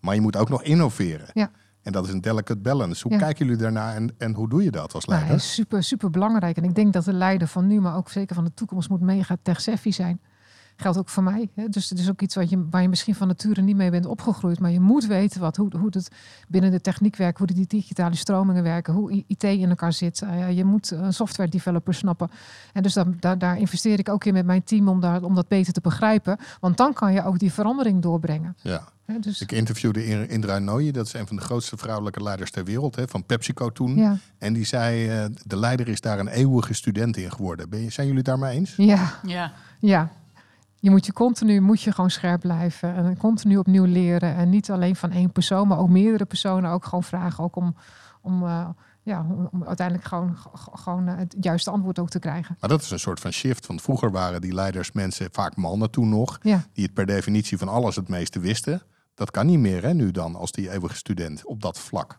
[0.00, 1.26] Maar je moet ook nog innoveren.
[1.32, 1.50] Ja.
[1.82, 3.02] En dat is een delicate balance.
[3.02, 3.18] Hoe Ja.
[3.18, 5.38] kijken jullie daarnaar en, en hoe doe je dat als Nou, leider?
[5.40, 6.56] is super, super belangrijk.
[6.56, 9.00] En ik denk dat de leider van nu, maar ook zeker van de toekomst, moet
[9.00, 10.20] mega tech-savvy zijn.
[10.76, 11.50] Geldt ook voor mij.
[11.54, 11.68] Hè?
[11.68, 14.06] Dus het is ook iets wat je, waar je misschien van nature niet mee bent
[14.06, 14.60] opgegroeid.
[14.60, 16.08] Maar je moet weten wat, hoe, hoe het
[16.48, 20.22] binnen de techniek werkt, hoe die digitale stromingen werken, hoe IT in elkaar zit.
[20.22, 22.30] Eh, je moet een software developer snappen.
[22.72, 25.34] En dus daar, daar, daar investeer ik ook in met mijn team om, daar, om
[25.34, 26.38] dat beter te begrijpen.
[26.60, 28.56] Want dan kan je ook die verandering doorbrengen.
[28.62, 28.88] Ja.
[29.10, 29.18] Hè?
[29.18, 32.64] Dus, Ik interviewde In- Indra Nooyi, dat is een van de grootste vrouwelijke leiders ter
[32.64, 33.96] wereld, hè, van PepsiCo toen.
[33.96, 37.68] ja, En die zei, eh, de leider is daar een eeuwige student in geworden.
[37.68, 38.74] Ben je, zijn jullie daarmee eens?
[38.76, 39.52] ja, Ja.
[39.80, 40.10] Ja,
[40.74, 44.34] je moet je continu moet je gewoon scherp blijven en continu opnieuw leren.
[44.34, 47.44] En niet alleen van één persoon, maar ook meerdere personen ook gewoon vragen.
[47.44, 47.76] Ook om,
[48.20, 48.68] om, eh,
[49.02, 50.36] ja, om, uiteindelijk gewoon,
[50.74, 52.56] gewoon eh, het juiste antwoord ook te krijgen.
[52.60, 53.66] Maar dat is een soort van shift.
[53.66, 57.58] Want vroeger waren die leiders mensen, vaak mannen toen nog, Ja, die het per definitie
[57.58, 58.82] van alles het meeste wisten.
[59.20, 62.18] Dat kan niet meer hè, nu dan, als die eeuwige student op dat vlak.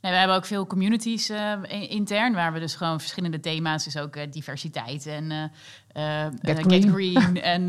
[0.00, 3.84] Nee, we hebben ook veel communities eh, in- intern, waar we dus gewoon verschillende thema's,
[3.84, 6.82] dus ook eh, diversiteit en eh, eh, Get Green.
[6.82, 7.40] Get Green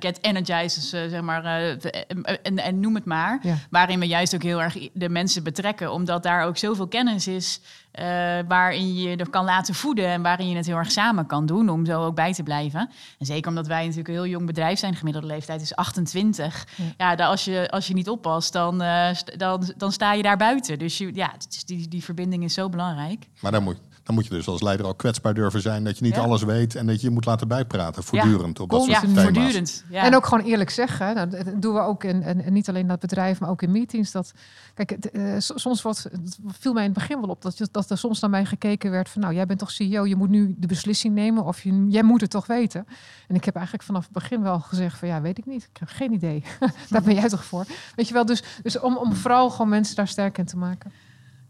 [0.00, 3.38] Get Energized, dus, zeg maar, eh, en, noem het maar.
[3.42, 3.56] ja.
[3.70, 7.60] Waarin we juist ook heel erg de mensen betrekken, omdat daar ook zoveel kennis is
[7.94, 8.04] eh,
[8.48, 11.68] waarin je er kan laten voeden en waarin je het heel erg samen kan doen
[11.68, 12.90] om zo ook bij te blijven.
[13.18, 16.66] En zeker omdat wij natuurlijk een heel jong bedrijf zijn, gemiddelde leeftijd is 28.
[16.98, 17.14] Ja.
[17.14, 20.78] Als, je, als je niet oppast, dan, eh, st- dan, dan sta je daar buiten.
[20.78, 21.32] Dus je, ja,
[21.66, 23.26] die, die verbinding is zo belangrijk.
[23.40, 25.84] Maar dan moet, dan moet je dus als leider al kwetsbaar durven zijn.
[25.84, 26.20] Dat je niet Ja.
[26.22, 29.84] alles weet en dat je je moet laten bijpraten voortdurend op dat soort Ja, voortdurend.
[29.90, 30.02] Ja.
[30.04, 31.14] En ook gewoon eerlijk zeggen.
[31.14, 33.70] Nou, dat doen we ook in, en, niet alleen in dat bedrijf, maar ook in
[33.70, 34.10] meetings.
[34.10, 34.32] Dat,
[34.74, 37.68] kijk, het, eh, soms wordt, het viel mij in het begin wel op dat, je-
[37.70, 40.28] dat er soms naar mij gekeken werd van, nou, jij bent toch CEO, je moet
[40.28, 42.86] nu de beslissing nemen of je, jij moet het toch weten.
[43.28, 45.76] En ik heb eigenlijk vanaf het begin wel gezegd van, ja, weet ik niet, ik
[45.78, 46.44] heb geen idee.
[46.90, 47.64] Daar ben jij toch voor?
[47.96, 50.92] Weet je wel, dus, dus om, om vooral gewoon mensen daar sterk in te maken.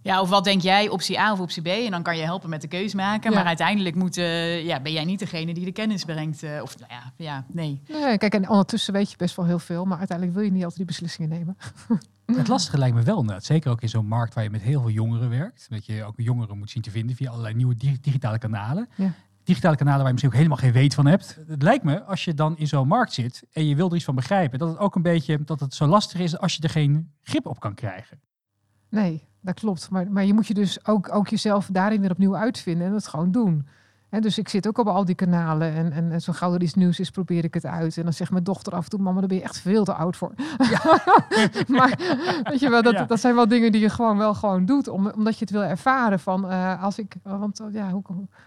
[0.04, 1.66] Ja, of wat denk jij, optie A of optie B?
[1.66, 3.30] En dan kan je helpen met de keus maken.
[3.30, 3.36] Ja.
[3.36, 6.42] Maar uiteindelijk moet, eh, ja, ben jij niet degene die de kennis brengt.
[6.42, 7.82] eh, of nou ja, ja, nee.
[7.88, 10.60] Nee, kijk, en ondertussen weet je best wel heel veel, maar uiteindelijk wil je niet
[10.64, 11.56] altijd die beslissingen nemen.
[12.38, 13.44] Het lastige lijkt me wel inderdaad.
[13.44, 15.66] Zeker ook in zo'n markt waar je met heel veel jongeren werkt.
[15.70, 18.88] Dat je ook jongeren moet zien te vinden via allerlei nieuwe di- digitale kanalen.
[18.96, 19.12] Ja.
[19.44, 21.38] Digitale kanalen waar je misschien ook helemaal geen weet van hebt.
[21.48, 24.04] Het lijkt me, als je dan in zo'n markt zit en je wil er iets
[24.04, 26.70] van begrijpen, dat het ook een beetje dat het zo lastig is als je er
[26.70, 28.20] geen grip op kan krijgen.
[28.90, 29.90] Nee, dat klopt.
[29.90, 33.08] Maar, maar je moet je dus ook, ook jezelf daarin weer opnieuw uitvinden en het
[33.08, 33.66] gewoon doen.
[34.08, 36.62] Hè, dus ik zit ook op al die kanalen en, en, en zo gauw er
[36.62, 37.96] iets nieuws is, probeer ik het uit.
[37.96, 39.94] En dan zegt mijn dochter af en toe, mama, daar ben je echt veel te
[39.94, 40.32] oud voor.
[41.76, 41.98] maar
[42.42, 43.04] weet je wel, dat, Ja.
[43.04, 45.62] dat zijn wel dingen die je gewoon wel gewoon doet, om, omdat je het wil
[45.64, 48.02] ervaren van, eh, als ik, want eh, ja, hoe,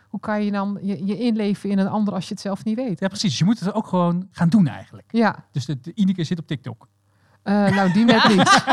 [0.09, 2.75] hoe, kan je dan je, je inleven in een ander als je het zelf niet
[2.75, 2.99] weet?
[2.99, 3.37] Ja, precies.
[3.37, 5.07] Je moet het ook gewoon gaan doen eigenlijk.
[5.11, 6.87] Ja, Dus de, de Ineke zit op TikTok.
[7.47, 8.63] Eh, nou die net niet.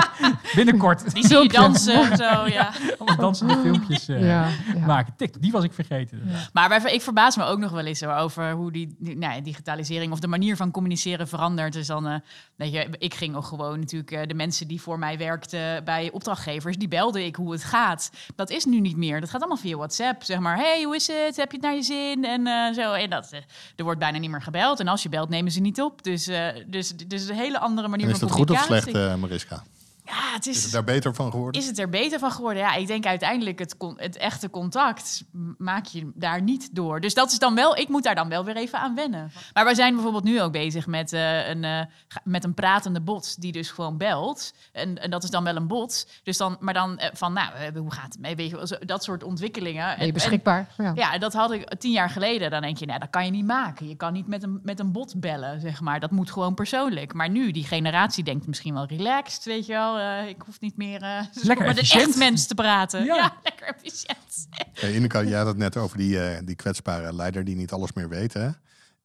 [0.55, 1.15] Binnenkort.
[1.15, 2.71] Die zie je dansen en zo, ja.
[2.99, 4.87] Allemaal dansende filmpjes eh, Ja, ja.
[4.87, 5.15] maken.
[5.17, 6.23] TikTok, die was ik vergeten.
[6.27, 6.39] Ja.
[6.53, 9.41] Maar wij- ik verbaas me ook nog wel eens over hoe die, die- nou ja,
[9.41, 11.73] digitalisering of de manier van communiceren verandert.
[11.73, 12.15] Dus dan, eh,
[12.57, 16.11] weet je, ik ging ook gewoon natuurlijk eh, de mensen die voor mij werkten bij
[16.13, 18.11] opdrachtgevers, die belde ik hoe het gaat.
[18.35, 19.21] Dat is nu niet meer.
[19.21, 20.23] Dat gaat allemaal via WhatsApp.
[20.23, 21.37] Zeg maar, hey, hoe is het?
[21.37, 22.25] Heb je het naar je zin?
[22.25, 22.93] En eh, zo.
[22.93, 23.33] En dat,
[23.77, 24.81] er wordt bijna niet meer gebeld.
[24.81, 26.03] En als je belt, nemen ze niet op.
[26.03, 28.63] Dus, eh, dus, dus een hele andere manier van communicatie.
[28.67, 29.63] Slecht, Mariska?
[30.07, 31.61] Ja, het Is is, het daar beter van geworden?
[31.61, 32.63] is het er beter van geworden?
[32.63, 35.25] Ja, ik denk uiteindelijk het, con- het echte contact
[35.59, 37.01] maak je daar niet door.
[37.01, 39.31] Dus dat is dan wel, ik moet daar dan wel weer even aan wennen.
[39.53, 41.81] Maar wij zijn bijvoorbeeld nu ook bezig met, eh, een, eh,
[42.25, 44.55] met een pratende bot die dus gewoon belt.
[44.73, 46.07] En, en dat is dan wel een bot.
[46.23, 48.37] Dus dan, maar dan eh, van, nou, hoe gaat het mee?
[48.37, 49.87] Weet je, wel, zo- dat soort ontwikkelingen.
[49.87, 50.69] Ben je En- beschikbaar?
[50.77, 50.93] Ja.
[50.95, 52.51] ja, en dat had ik tien jaar geleden.
[52.51, 53.89] Dan denk je, nou, dat kan je niet maken.
[53.89, 56.01] Je kan niet met een, met een bot bellen, zeg maar.
[56.01, 57.13] Dat moet gewoon persoonlijk.
[57.15, 59.93] Maar nu, die generatie denkt misschien wel relaxed, weet je wel.
[59.99, 63.05] Eh, ik hoef niet meer eh, Lekker met een echt mens te praten.
[63.05, 63.15] Ja.
[63.17, 64.47] Ja, lekker efficiënt.
[64.73, 67.93] Hey, Ineke, jij had het net over die, eh, die kwetsbare leider die niet alles
[67.93, 68.33] meer weet.
[68.33, 68.51] Hè?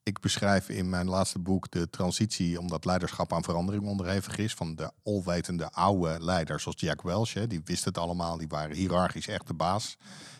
[0.10, 4.75] ik beschrijf in mijn laatste boek de transitie, omdat leiderschap aan verandering onderhevig is, van
[4.75, 7.34] de alwetende oude leiders zoals Jack Welch.
[7.34, 9.97] Hè, die wisten het allemaal, die waren hiërarchisch echt de baas.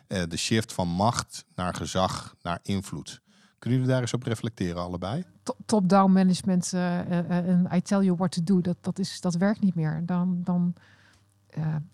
[0.08, 3.22] Uh, de shift van macht naar gezag, naar invloed.
[3.60, 5.24] Kunnen jullie daar eens op reflecteren, allebei?
[5.66, 9.62] Top-down management uh, en I tell you what to do, dat, dat, is, dat werkt
[9.62, 10.02] niet meer.
[10.06, 10.74] Dan, dan,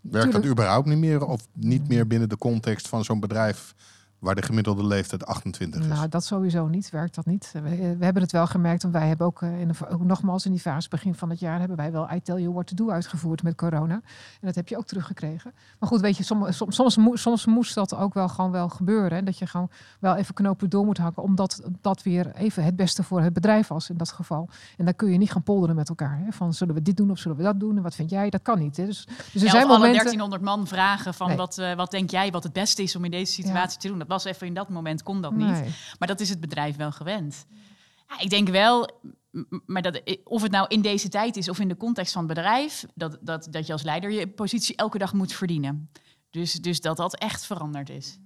[0.02, 3.76] Werkt dat überhaupt niet meer of niet meer binnen de context van zo'n bedrijf
[4.20, 5.88] waar de gemiddelde leeftijd 28 is?
[5.88, 6.90] Nou, dat sowieso niet.
[6.90, 7.52] Werkt dat niet.
[7.54, 10.46] We, we hebben het wel gemerkt, want wij hebben ook, eh, in de, ook nogmaals
[10.46, 12.76] in die fase begin van het jaar hebben wij wel I Tell You What To
[12.76, 13.94] Do uitgevoerd met corona.
[13.94, 14.02] En
[14.42, 15.54] dat heb je ook teruggekregen.
[15.80, 19.18] Maar goed, weet je, soms, soms, soms, soms moest dat ook wel gewoon wel gebeuren.
[19.18, 19.24] Hè?
[19.24, 23.04] Dat je gewoon wel even knopen door moet hakken, omdat dat weer even het beste
[23.04, 24.50] voor het bedrijf was in dat geval.
[24.78, 26.20] En dan kun je niet gaan polderen met elkaar.
[26.26, 26.32] Hè?
[26.32, 27.78] Van zullen we dit doen of zullen we dat doen?
[27.78, 28.30] En wat vind jij?
[28.30, 28.78] Dat kan niet.
[28.78, 28.86] Hè?
[28.86, 29.94] Dus, dus er zijn momenten...
[29.94, 33.12] 1300 man vragen van wat, uh, wat denk jij wat het beste is om in
[33.12, 34.05] deze situatie te doen?
[34.08, 35.64] Dat was even in dat moment kon dat niet.
[36.00, 37.46] Maar dat is het bedrijf wel gewend.
[38.08, 38.90] Ja, ik denk wel,
[39.66, 42.34] maar dat, of het nou in deze tijd is of in de context van het
[42.34, 45.90] bedrijf, dat, dat, dat je als leider je positie elke dag moet verdienen.
[46.30, 48.18] Dus, dus dat dat echt veranderd is.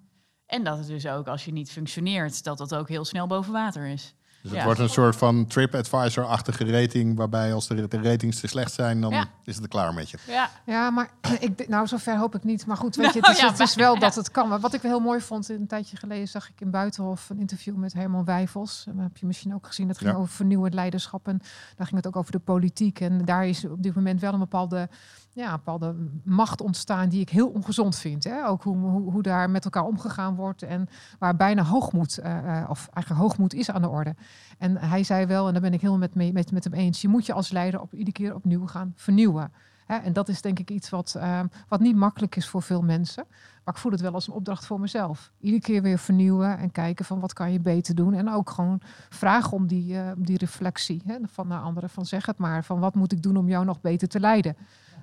[0.45, 3.53] En dat het dus ook als je niet functioneert, dat dat ook heel snel boven
[3.53, 4.13] water is.
[4.41, 8.73] Dus het wordt een soort van TripAdvisor-achtige rating, waarbij als de, de ratings te slecht
[8.73, 10.17] zijn, dan is het er klaar met je.
[10.28, 12.65] Ja, ja maar ik, nou, zover hoop ik niet.
[12.65, 14.49] Maar goed, weet je, het is, het is wel dat het kan.
[14.49, 17.39] Maar wat ik wel heel mooi vond, een tijdje geleden zag ik in Buitenhof een
[17.39, 18.84] interview met Herman Wijfels.
[18.86, 19.88] Dat heb je misschien ook gezien.
[19.88, 21.38] Dat ging over vernieuwend leiderschap en
[21.75, 22.99] daar ging het ook over de politiek.
[22.99, 24.89] En daar is op dit moment wel een bepaalde
[25.34, 28.23] ja, bepaalde macht ontstaan die ik heel ongezond vind.
[28.23, 28.47] Hè?
[28.47, 32.89] Ook hoe, hoe, hoe, daar met elkaar omgegaan wordt en waar bijna hoogmoed, uh, of
[32.93, 34.15] eigenlijk hoogmoed is aan de orde.
[34.57, 37.07] En hij zei wel, en daar ben ik heel met, met, met hem eens, je
[37.07, 39.51] moet je als leider op iedere keer opnieuw gaan vernieuwen.
[39.87, 43.25] En dat is denk ik iets wat, uh, wat niet makkelijk is voor veel mensen.
[43.63, 45.31] Maar ik voel het wel als een opdracht voor mezelf.
[45.39, 48.13] Iedere keer weer vernieuwen en kijken van wat kan je beter doen.
[48.13, 51.89] En ook gewoon vragen om die, uh, die reflectie van naar anderen.
[51.89, 54.55] Van zeg het maar, van wat moet ik doen om jou nog beter te leiden.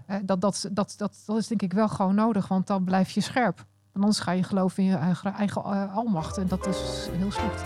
[0.07, 3.21] dat, dat, dat, dat, dat is denk ik wel gewoon nodig, want dan blijf je
[3.21, 3.65] scherp.
[3.93, 6.39] Anders ga je geloven in je eigen, uh, almacht.
[6.39, 7.65] En dat is heel slecht.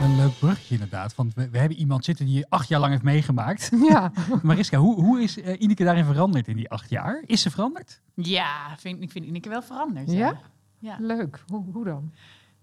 [0.00, 1.14] Een leuk brugje inderdaad.
[1.14, 3.70] Want we, we, hebben iemand zitten die je acht jaar lang heeft meegemaakt.
[3.88, 4.12] Ja.
[4.42, 7.22] Mariska, hoe, hoe is uh, Ineke daarin veranderd in die acht jaar?
[7.26, 8.00] Is ze veranderd?
[8.14, 10.10] Ja, vind, ik vind Ineke wel veranderd.
[10.10, 10.40] Ja?
[10.78, 10.96] ja?
[11.00, 11.42] Leuk.
[11.46, 12.12] Hoe, hoe dan?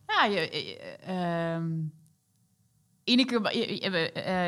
[0.07, 1.65] Ja, je, uh,
[3.03, 3.53] Ineke,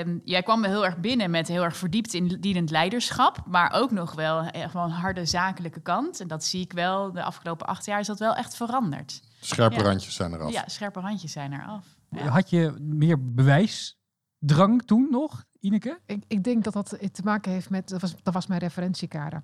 [0.06, 3.72] uh, jij kwam wel heel erg binnen met heel erg verdiept in dienend leiderschap, maar
[3.74, 6.20] ook nog wel gewoon harde zakelijke kant.
[6.20, 9.22] En dat zie ik wel, de afgelopen acht jaar is dat wel echt veranderd.
[9.40, 10.52] Scherpe randjes zijn eraf.
[10.52, 11.97] Ja, scherpe randjes zijn eraf.
[12.16, 16.00] Had je meer bewijsdrang toen nog, Ineke?
[16.06, 19.44] Ik, ik denk dat dat te maken heeft met, dat was, dat was mijn referentiekader.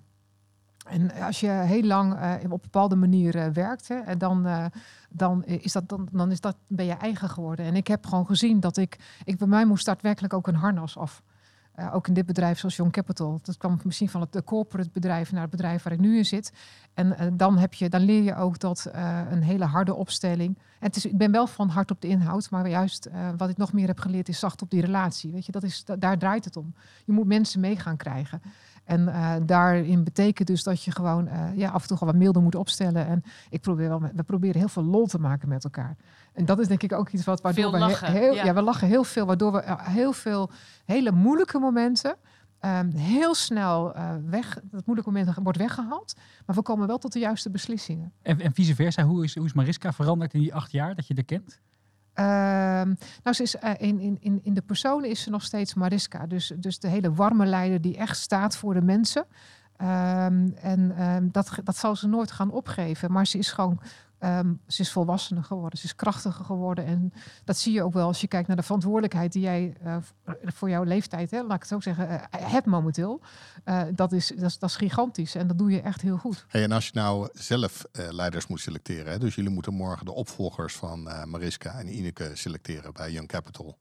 [0.83, 4.65] En als je heel lang uh, op een bepaalde manier uh, werkt, hè, dan, uh,
[5.09, 7.65] dan, is dat, dan, dan is dat, ben je eigen geworden.
[7.65, 10.97] En ik heb gewoon gezien dat ik, ik bij mij moest daadwerkelijk ook een harnas
[10.97, 11.23] af.
[11.91, 13.39] Ook in dit bedrijf zoals Young Capital.
[13.43, 16.53] Dat kwam misschien van het corporate bedrijf naar het bedrijf waar ik nu in zit.
[16.93, 20.57] En uh, dan, heb je, dan leer je ook dat uh, een hele harde opstelling.
[20.57, 23.57] En het is, ik ben wel van hard op de inhoud, maar juist wat ik
[23.57, 25.31] nog meer heb geleerd is zacht op die relatie.
[25.31, 26.73] Weet je, dat is, daar draait het om.
[27.05, 28.41] Je moet mensen mee gaan krijgen.
[28.83, 32.23] En uh, daarin betekent dus dat je gewoon uh, ja, af en toe gewoon wat
[32.23, 33.07] milder moet opstellen.
[33.07, 35.95] En ik probeer wel, we proberen heel veel lol te maken met elkaar.
[36.33, 38.45] En dat is denk ik ook iets wat waardoor veel we lachen, heel, ja.
[38.45, 38.53] ja.
[38.53, 40.49] we lachen heel veel, waardoor we uh, heel veel
[40.85, 42.15] hele moeilijke momenten
[42.65, 46.15] um, heel snel weg, dat moeilijke moment wordt weggehaald.
[46.45, 48.11] Maar we komen wel tot de juiste beslissingen.
[48.21, 51.07] En, en vice versa, hoe is, hoe is Mariska veranderd in die acht jaar dat
[51.07, 51.59] je er kent?
[52.19, 52.25] Uh,
[53.23, 56.27] nou, ze is, uh, in, in, in de persoon is ze nog steeds Mariska.
[56.27, 59.25] Dus, dus de hele warme leider die echt staat voor de mensen.
[59.81, 63.11] Um, en um, dat, dat zal ze nooit gaan opgeven.
[63.11, 63.79] Maar ze is gewoon
[64.23, 66.85] Um, ze is volwassener geworden, ze is krachtiger geworden.
[66.85, 69.97] En dat zie je ook wel als je kijkt naar de verantwoordelijkheid die jij uh,
[70.43, 73.21] voor jouw leeftijd, hè, laat ik het zo zeggen, uh, hebt momenteel.
[73.65, 76.45] Uh, dat, is, dat, is, gigantisch en dat doe je echt heel goed.
[76.47, 80.75] En als je nou zelf leiders moet selecteren, hè, dus jullie moeten morgen de opvolgers
[80.75, 83.77] van Mariska en Ineke selecteren bij Young Capital.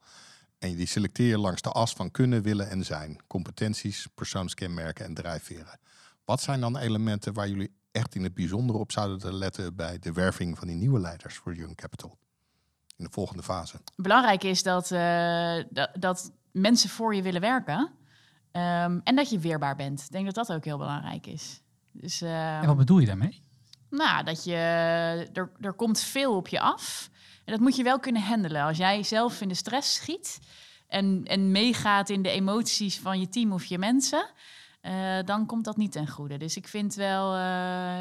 [0.58, 3.18] En die selecteer je langs de as van kunnen, willen en zijn.
[3.26, 5.78] Competenties, persoonskenmerken en drijfveren.
[6.24, 10.12] Wat zijn dan elementen waar jullie echt in het bijzonder op zouden letten bij de
[10.12, 12.18] werving van die nieuwe leiders voor Young Capital
[12.96, 13.80] in de volgende fase?
[13.96, 17.78] Belangrijk is dat, uh, dat, dat, mensen voor je willen werken
[18.52, 20.00] um, en dat je weerbaar bent.
[20.00, 21.60] Ik denk dat dat ook heel belangrijk is.
[21.92, 23.42] Dus, uh, en wat bedoel je daarmee?
[23.90, 24.56] Nou, dat je,
[25.32, 27.10] er, er komt veel op je af.
[27.44, 28.62] En dat moet je wel kunnen handelen.
[28.62, 30.38] Als jij zelf in de stress schiet
[30.88, 34.30] en, en meegaat in de emoties van je team of je mensen,
[34.82, 36.36] eh, dan komt dat niet ten goede.
[36.36, 37.38] Dus ik vind wel, eh,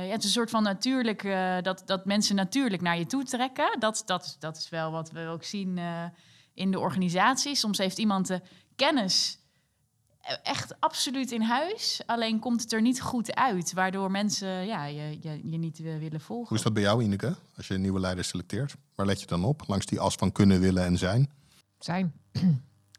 [0.08, 3.24] ja, het is een soort van natuurlijk, eh, dat, dat mensen natuurlijk naar je toe
[3.24, 3.80] trekken.
[3.80, 6.04] Dat, dat, dat is wel wat we ook zien eh,
[6.54, 7.56] in de organisatie.
[7.56, 8.42] Soms heeft iemand de
[8.76, 9.40] kennis
[10.44, 15.18] echt absoluut in huis, alleen komt het er niet goed uit, waardoor mensen ja, je,
[15.22, 16.48] je, je niet eh, willen volgen.
[16.48, 17.36] Hoe is dat bij jou, Ineke?
[17.58, 19.64] Als je een nieuwe leider selecteert, waar let je dan op?
[19.68, 21.32] Langs die as van kunnen, willen en zijn?
[21.80, 22.14] Zijn.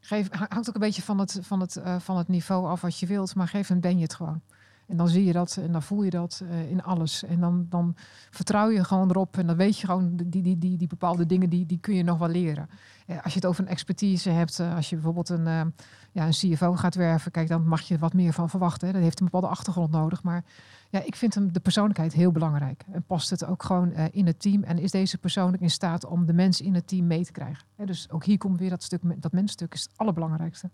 [0.04, 2.98] Geef, hangt ook een beetje van het, van, het, eh, van het niveau af wat
[2.98, 4.40] je wilt, maar geef een ben je het gewoon.
[4.86, 7.24] En dan zie je dat en dan voel je dat eh, in alles.
[7.24, 7.94] En dan, dan
[8.30, 11.50] vertrouw je gewoon erop en dan weet je gewoon, die, die, die, die bepaalde dingen,
[11.50, 12.68] die, die kun je nog wel leren.
[13.06, 15.74] Eh, als je het over een expertise hebt, als je bijvoorbeeld een,
[16.12, 18.92] ja, een CFO gaat werven, kijk, dan mag je wat meer van verwachten.
[18.92, 20.22] Dat heeft een bepaalde achtergrond nodig.
[20.22, 20.44] Maar
[20.92, 22.84] ja, ik vind hem de persoonlijkheid heel belangrijk.
[22.90, 24.62] En past het ook gewoon eh, in het team?
[24.62, 27.32] En is deze persoon ook in staat om de mensen in het team mee te
[27.32, 27.64] krijgen?
[27.84, 30.70] Dus ook hier komt weer dat stuk, dat mensstuk is het allerbelangrijkste.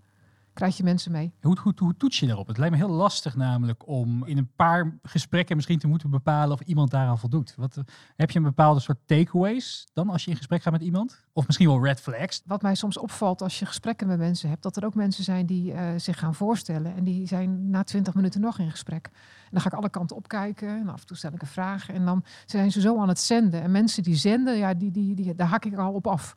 [0.58, 1.32] Krijg je mensen mee?
[1.40, 2.46] Hoe, hoe, hoe toets je daarop?
[2.46, 6.52] Het lijkt me heel lastig namelijk om in een paar gesprekken misschien te moeten bepalen
[6.52, 7.54] of iemand daaraan voldoet.
[7.56, 7.80] Wat,
[8.16, 11.24] heb je een bepaalde soort takeaways dan als je in gesprek gaat met iemand?
[11.32, 12.42] Of misschien wel red flags?
[12.46, 15.46] Wat mij soms opvalt als je gesprekken met mensen hebt, dat er ook mensen zijn
[15.46, 16.96] die eh, zich gaan voorstellen.
[16.96, 19.06] En die zijn na twintig minuten nog in gesprek.
[19.12, 20.68] En dan ga ik alle kanten opkijken.
[20.68, 21.90] En af en toe stel ik een vraag.
[21.90, 23.62] En dan zijn ze zo aan het zenden.
[23.62, 26.34] En mensen die zenden, ja, die, die, die, daar hak ik al op af.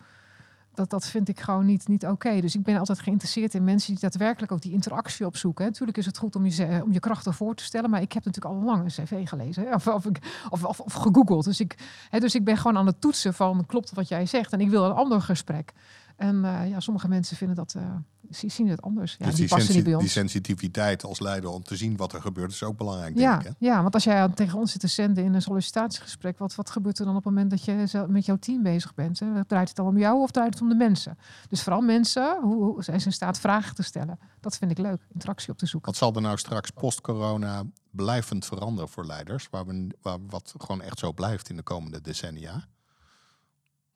[0.82, 2.42] Dat, dat vind ik gewoon niet, niet oké.
[2.42, 5.66] Dus ik ben altijd geïnteresseerd in mensen die daadwerkelijk ook die interactie opzoeken.
[5.66, 7.90] Natuurlijk is het goed om je, om je krachten voor te stellen.
[7.90, 9.74] Maar ik heb natuurlijk al lang een cv gelezen.
[9.74, 10.06] Of, of,
[10.50, 11.44] of, of, of gegoogeld.
[11.44, 11.78] Dus ik,
[12.10, 14.54] hè, dus ik ben gewoon aan het toetsen van klopt wat jij zegt.
[14.54, 15.74] En ik wil een ander gesprek.
[16.16, 17.84] En eh, ja, sommige mensen vinden dat, eh,
[18.30, 19.16] zie- zien het anders.
[19.20, 20.12] Ja, dus die die, passen niet bij die ons.
[20.12, 23.44] sensitiviteit als leider om te zien wat er gebeurt, is ook belangrijk, denk Ja, ik.
[23.46, 23.52] Hè?
[23.68, 27.00] ja, want als jij tegen ons zit te zenden in een sollicitatiegesprek, wat, wat gebeurt
[27.00, 29.20] er dan op het moment dat je met jouw team bezig bent?
[29.20, 29.46] Hè?
[29.46, 31.18] Draait het dan om jou of draait het om de mensen?
[31.50, 34.20] Dus vooral mensen, hoe, hoe zijn ze in staat vragen te stellen?
[34.40, 35.90] Dat vind ik leuk, interactie op te zoeken.
[35.92, 39.48] Wat zal er nou straks post-corona blijvend veranderen voor leiders?
[39.52, 42.66] Waar we, waar, wat gewoon echt zo blijft in de komende decennia?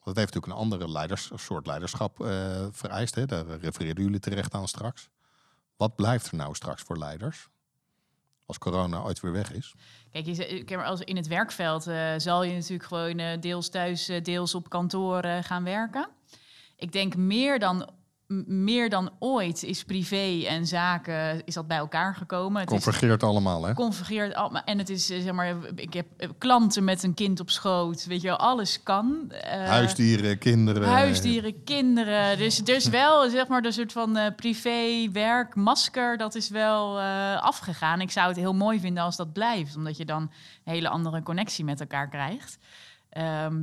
[0.06, 3.16] Het heeft natuurlijk een andere leiders, soort leiderschap eh, vereist.
[3.16, 3.26] Hè?
[3.26, 5.10] Daar refereerden jullie terecht aan straks.
[5.78, 7.48] Wat blijft er nou straks voor leiders?
[8.46, 9.74] Als corona ooit weer weg is.
[10.12, 10.26] Kijk,
[10.70, 14.56] heb als in het werkveld eh, zal je natuurlijk gewoon eh, deels thuis, eh, deels
[14.56, 16.10] op kantoor eh, gaan werken.
[16.76, 17.90] Ik denk meer dan,
[18.46, 22.62] meer dan ooit is privé en zaken is dat bij elkaar gekomen.
[22.62, 23.74] Het is Convergeert allemaal, hè?
[23.74, 24.64] convergeert allemaal.
[24.64, 28.06] En het is, eh, zeg maar, ik heb eh, klanten met een kind op schoot.
[28.06, 29.32] Weet je wel, alles kan.
[29.32, 30.88] Eh, Huisdieren, kinderen.
[30.88, 32.38] Huisdieren, kinderen.
[32.38, 37.00] Dus, dus wel, zeg maar, de soort van eh, privé, werk, masker, dat is wel
[37.40, 38.02] afgegaan.
[38.02, 41.24] Ik zou het heel mooi vinden als dat blijft, omdat je dan een hele andere
[41.24, 42.58] connectie met elkaar krijgt.
[43.10, 43.56] Ehm,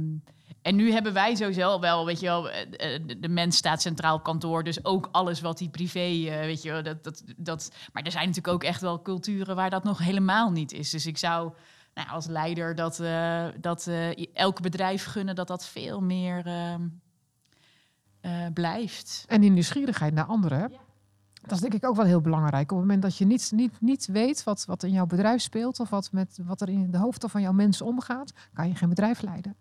[0.62, 4.16] en nu hebben wij sowieso wel, weet je wel, eh, eh, de, mens staat centraal
[4.16, 7.72] op kantoor, dus ook alles wat die privé, eh, weet je wel, dat, dat, dat.
[7.92, 10.90] Maar er zijn natuurlijk ook echt wel culturen waar dat nog helemaal niet is.
[10.90, 11.53] Dus ik zou
[11.94, 12.96] nou, als leider dat,
[13.61, 16.88] dat eh, elk bedrijf gunnen dat dat veel meer ehm,
[18.20, 19.25] eh, blijft.
[19.29, 20.59] En die nieuwsgierigheid naar anderen.
[20.59, 20.66] hè?
[21.42, 22.72] Dat is denk ik ook wel heel belangrijk.
[22.72, 25.81] Op het moment dat je niet, niet, niet weet wat, wat in jouw bedrijf speelt
[25.81, 28.88] of wat, met, wat er in de hoofden van jouw mensen omgaat, kan je geen
[28.88, 29.57] bedrijf leiden.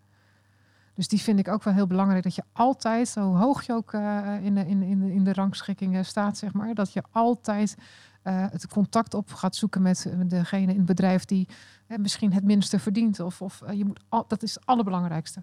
[0.94, 2.22] Dus die vind ik ook wel heel belangrijk.
[2.22, 5.32] Dat je altijd, hoe hoog je ook eh, in, de, in, in, de, in de
[5.32, 7.76] rangschikkingen staat, zeg maar, dat je altijd
[8.22, 11.48] eh, het contact op gaat zoeken met eh, degene in het bedrijf die
[11.86, 13.20] eh, misschien het minste verdient.
[13.20, 15.42] Of, of eh, je moet al, dat is het allerbelangrijkste.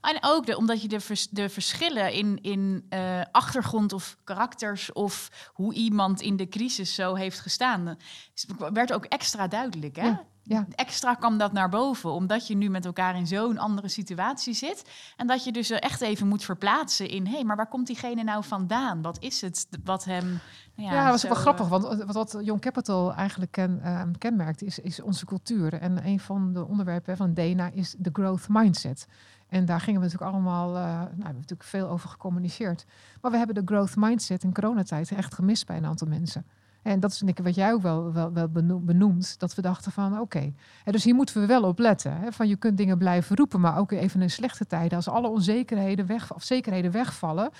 [0.00, 4.92] En ook de, omdat je de, vers- de verschillen in, in eh, achtergrond of karakters
[4.92, 7.96] of hoe iemand in de crisis zo heeft gestaan,
[8.72, 9.96] werd ook extra duidelijk.
[9.96, 10.06] Hè?
[10.06, 10.66] Ja, ja.
[10.74, 14.90] Extra kwam dat naar boven, omdat je nu met elkaar in zo'n andere situatie zit.
[15.16, 18.22] En dat je dus echt even moet verplaatsen in, hé, hey, maar waar komt diegene
[18.22, 19.02] nou vandaan?
[19.02, 20.40] Wat is het wat hem...
[20.74, 23.80] nou Ja, dat was zo, wel grappig, eh, want wat, wat Young Capital eigenlijk ken,
[23.82, 25.74] eh, kenmerkt, is, is onze cultuur.
[25.74, 29.06] En een van de onderwerpen van DNA is de growth mindset.
[29.48, 32.84] En daar gingen we natuurlijk allemaal, eh, nou, we hebben natuurlijk veel over gecommuniceerd.
[33.20, 36.46] Maar we hebben de growth mindset in coronatijd echt gemist bij een aantal mensen.
[36.88, 40.20] En dat is wat jij ook wel, wel, wel beno- benoemt, dat we dachten van
[40.20, 40.52] oké,
[40.84, 42.16] dus hier moeten we wel op letten.
[42.16, 45.28] Hè, van je kunt dingen blijven roepen, maar ook even in slechte tijden, als alle
[45.28, 47.50] onzekerheden weg, of zekerheden wegvallen,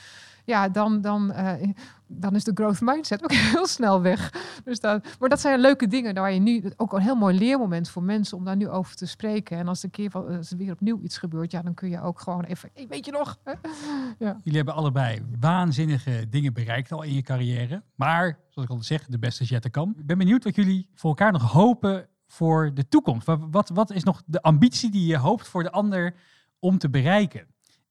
[0.49, 1.69] ja, dan, dan, eh,
[2.07, 4.33] dan is de growth mindset ook heel snel weg.
[4.65, 7.91] Dus dat, maar dat zijn leuke dingen waar je nu ook een heel mooi leermoment
[7.91, 9.59] voor mensen om daar nu over te spreken.
[9.59, 12.01] En als er een keer als er weer opnieuw iets gebeurt, ja, dan kun je
[12.01, 13.39] ook gewoon even, weet je nog?
[13.45, 13.53] Hè?
[14.19, 17.83] Jullie hebben allebei waanzinnige dingen bereikt al in je carrière.
[17.95, 19.95] Maar, zoals ik al zeg, de beste to come.
[19.97, 23.27] Ik ben benieuwd wat jullie voor elkaar nog hopen voor de toekomst.
[23.51, 26.15] Wat, wat is nog de ambitie die je hoopt voor de ander
[26.59, 27.47] om te bereiken?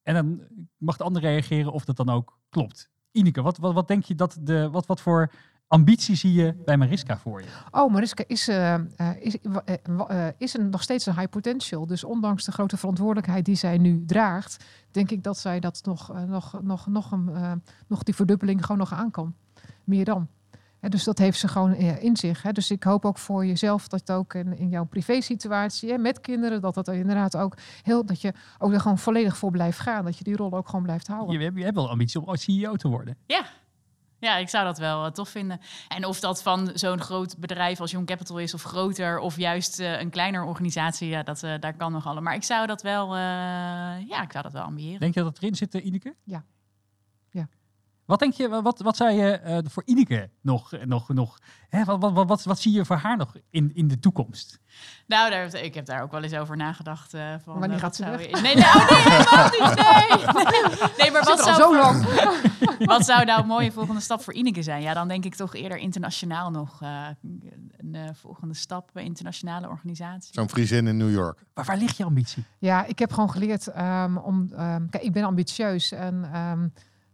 [0.07, 0.41] En dan
[0.77, 2.89] mag de ander reageren of dat dan ook klopt.
[3.11, 5.31] Ineke, wat, wat, wat denk je dat de, wat, wat voor
[5.67, 7.47] ambitie zie je bij Mariska voor je?
[7.71, 8.81] Oh, Mariska is, eh, eh,
[9.19, 9.37] is,
[10.07, 11.87] eh, is een, nog steeds een high potential.
[11.87, 16.13] Dus ondanks de grote verantwoordelijkheid die zij nu draagt, denk ik dat zij dat nog,
[16.27, 19.35] nog, nog, nog, een, nog die verdubbeling gewoon nog aan kan.
[19.83, 20.27] Meer dan.
[20.79, 22.41] Hè, dus dat heeft ze gewoon eh, in zich.
[22.41, 22.51] Hè.
[22.51, 26.21] Dus ik hoop ook voor jezelf dat het ook in, in jouw privésituatie hè, met
[26.21, 27.53] kinderen, dat dat inderdaad ook
[27.83, 30.05] heel, dat je ook er gewoon volledig voor blijft gaan.
[30.05, 31.37] Dat je die rol ook gewoon blijft houden.
[31.39, 33.17] Je, hebt- je hebt wel ambitie om ooit CEO te worden.
[33.25, 33.45] Ja.
[34.19, 35.59] Ja, ik zou dat wel eh, tof vinden.
[35.87, 39.79] En of dat van zo'n groot bedrijf als Young Capital is of groter of juist
[39.79, 42.21] eh, een kleiner organisatie, ja, dat, eh, daar kan nog alle.
[42.21, 43.19] Maar ik zou dat wel, eh,
[44.07, 44.99] ja, ik zou dat wel ambiëren.
[44.99, 46.15] Denk je dat het erin zit, Ineke?
[46.23, 46.43] Ja.
[48.07, 51.37] Wat denk je, wat, wat zou je eh, voor Ineke nog, nog, nog
[51.69, 54.59] hè, wat, wat, wat, wat, wat zie je voor haar nog in, in de toekomst?
[55.07, 57.13] Nou, daar, ik heb daar ook wel eens over nagedacht.
[57.13, 59.75] eh van, Wanneer eh, gaat ze Nee, nou, nee, helemaal niet.
[59.75, 60.43] Nee,
[60.79, 60.89] nee.
[60.97, 62.05] nee maar wat zou, zo voor- lang.
[62.93, 64.81] wat zou nou een mooie volgende stap voor Ineke zijn?
[64.81, 67.07] Ja, dan denk ik toch eerder internationaal nog eh,
[67.77, 70.33] een eh, volgende stap bij internationale organisatie.
[70.33, 71.43] Zo'n Friesin in New York.
[71.53, 72.43] Waar, waar ligt je ambitie?
[72.59, 74.49] Ja, ik heb gewoon geleerd ehm, om.
[74.55, 76.67] ehm, kijk, ik ben ambitieus en ehm,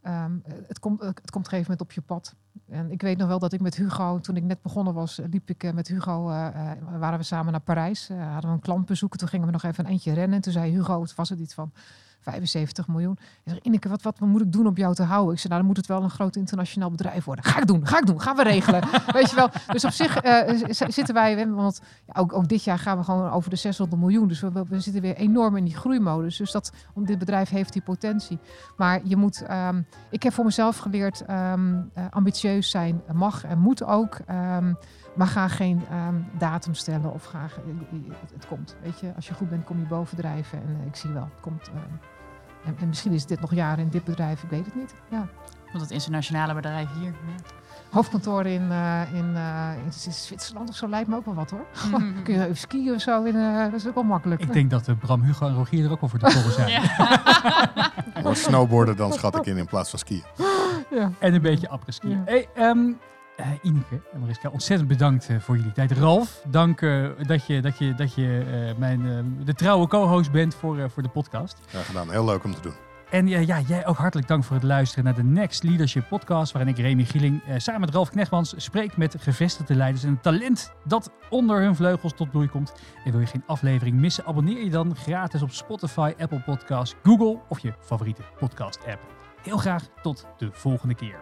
[0.03, 0.31] ehm,
[0.67, 2.35] het, komt, het komt op een gegeven moment op je pad.
[2.69, 5.25] En ik weet nog wel dat ik met Hugo, toen ik net begonnen was, eh,
[5.29, 8.09] liep ik eh, met Hugo, eh, eh, waren we samen naar Parijs.
[8.09, 9.11] Eh, hadden we een klantbezoek.
[9.11, 10.35] en Toen gingen we nog even een eindje rennen.
[10.35, 11.71] En toen zei Hugo, het was het iets van
[12.23, 13.17] 75 miljoen.
[13.19, 15.33] Hij zei, Ineke, wat, wat moet ik doen om jou te houden?
[15.33, 17.45] Ik zei, nou, dan moet het wel een groot internationaal bedrijf worden.
[17.45, 18.81] Ga ik doen, ga ik doen, gaan we regelen.
[19.13, 19.49] Weet je wel.
[19.67, 21.81] Dus op zich eh, zitten wij, want
[22.13, 24.27] ook, ook dit jaar gaan we gewoon over de 600 miljoen.
[24.27, 26.37] Dus we, zitten weer enorm in die groeimodus.
[26.37, 28.39] Dus dat, om dit bedrijf heeft die potentie.
[28.77, 33.59] Maar je moet, ehm, ik heb voor mezelf geleerd, ehm, eh, ambitieus zijn mag en
[33.59, 34.19] moet ook.
[34.25, 34.73] ehm,
[35.15, 35.81] maar ga geen
[36.37, 37.41] datum stellen of ga,
[38.21, 38.75] het, het komt.
[38.81, 40.61] Weet je, als je goed bent, kom je bovendrijven.
[40.61, 41.71] En eh, ik zie wel, het komt.
[42.65, 44.93] En, en misschien is dit nog jaren in dit bedrijf, ik weet het niet.
[45.09, 45.27] Ja.
[45.71, 47.11] Want het internationale bedrijf hier.
[47.11, 47.43] Ja.
[47.89, 51.65] Hoofdkantoor in, eh, in, eh, in Zwitserland of zo lijkt me ook wel wat hoor.
[51.91, 52.21] Mhm.
[52.23, 54.41] Kun je even skiën of zo, in, eh, dat is ook wel makkelijk.
[54.41, 56.69] Ik denk dat Bram, Hugo en Rogier er ook wel voor te toren zijn.
[56.69, 58.33] Ja.
[58.33, 60.23] Snowboarden dan schat ik in in plaats van skiën.
[60.89, 61.11] ja.
[61.19, 62.09] En een beetje apres-ski.
[62.09, 62.21] Ja.
[62.25, 62.91] Hey, ehm,
[63.35, 65.91] eh, Ineke en Mariska, ontzettend bedankt eh, voor jullie tijd.
[65.91, 70.31] Ralf, dank eh, dat je, dat je, dat je eh, mijn, eh, de trouwe co-host
[70.31, 71.57] bent voor, eh, voor de podcast.
[71.67, 72.11] Graag gedaan.
[72.11, 72.73] Heel leuk om te doen.
[73.09, 76.51] En eh, ja, jij ook hartelijk dank voor het luisteren naar de Next Leadership Podcast,
[76.51, 80.23] waarin ik Remy Gieling eh, samen met Ralf Knechtmans spreek met gevestigde leiders en het
[80.23, 82.73] talent dat onder hun vleugels tot bloei komt.
[83.05, 87.39] En wil je geen aflevering missen, abonneer je dan gratis op Spotify, Apple Podcasts, Google
[87.49, 88.99] of je favoriete podcast app.
[89.41, 91.19] Heel graag tot de volgende keer.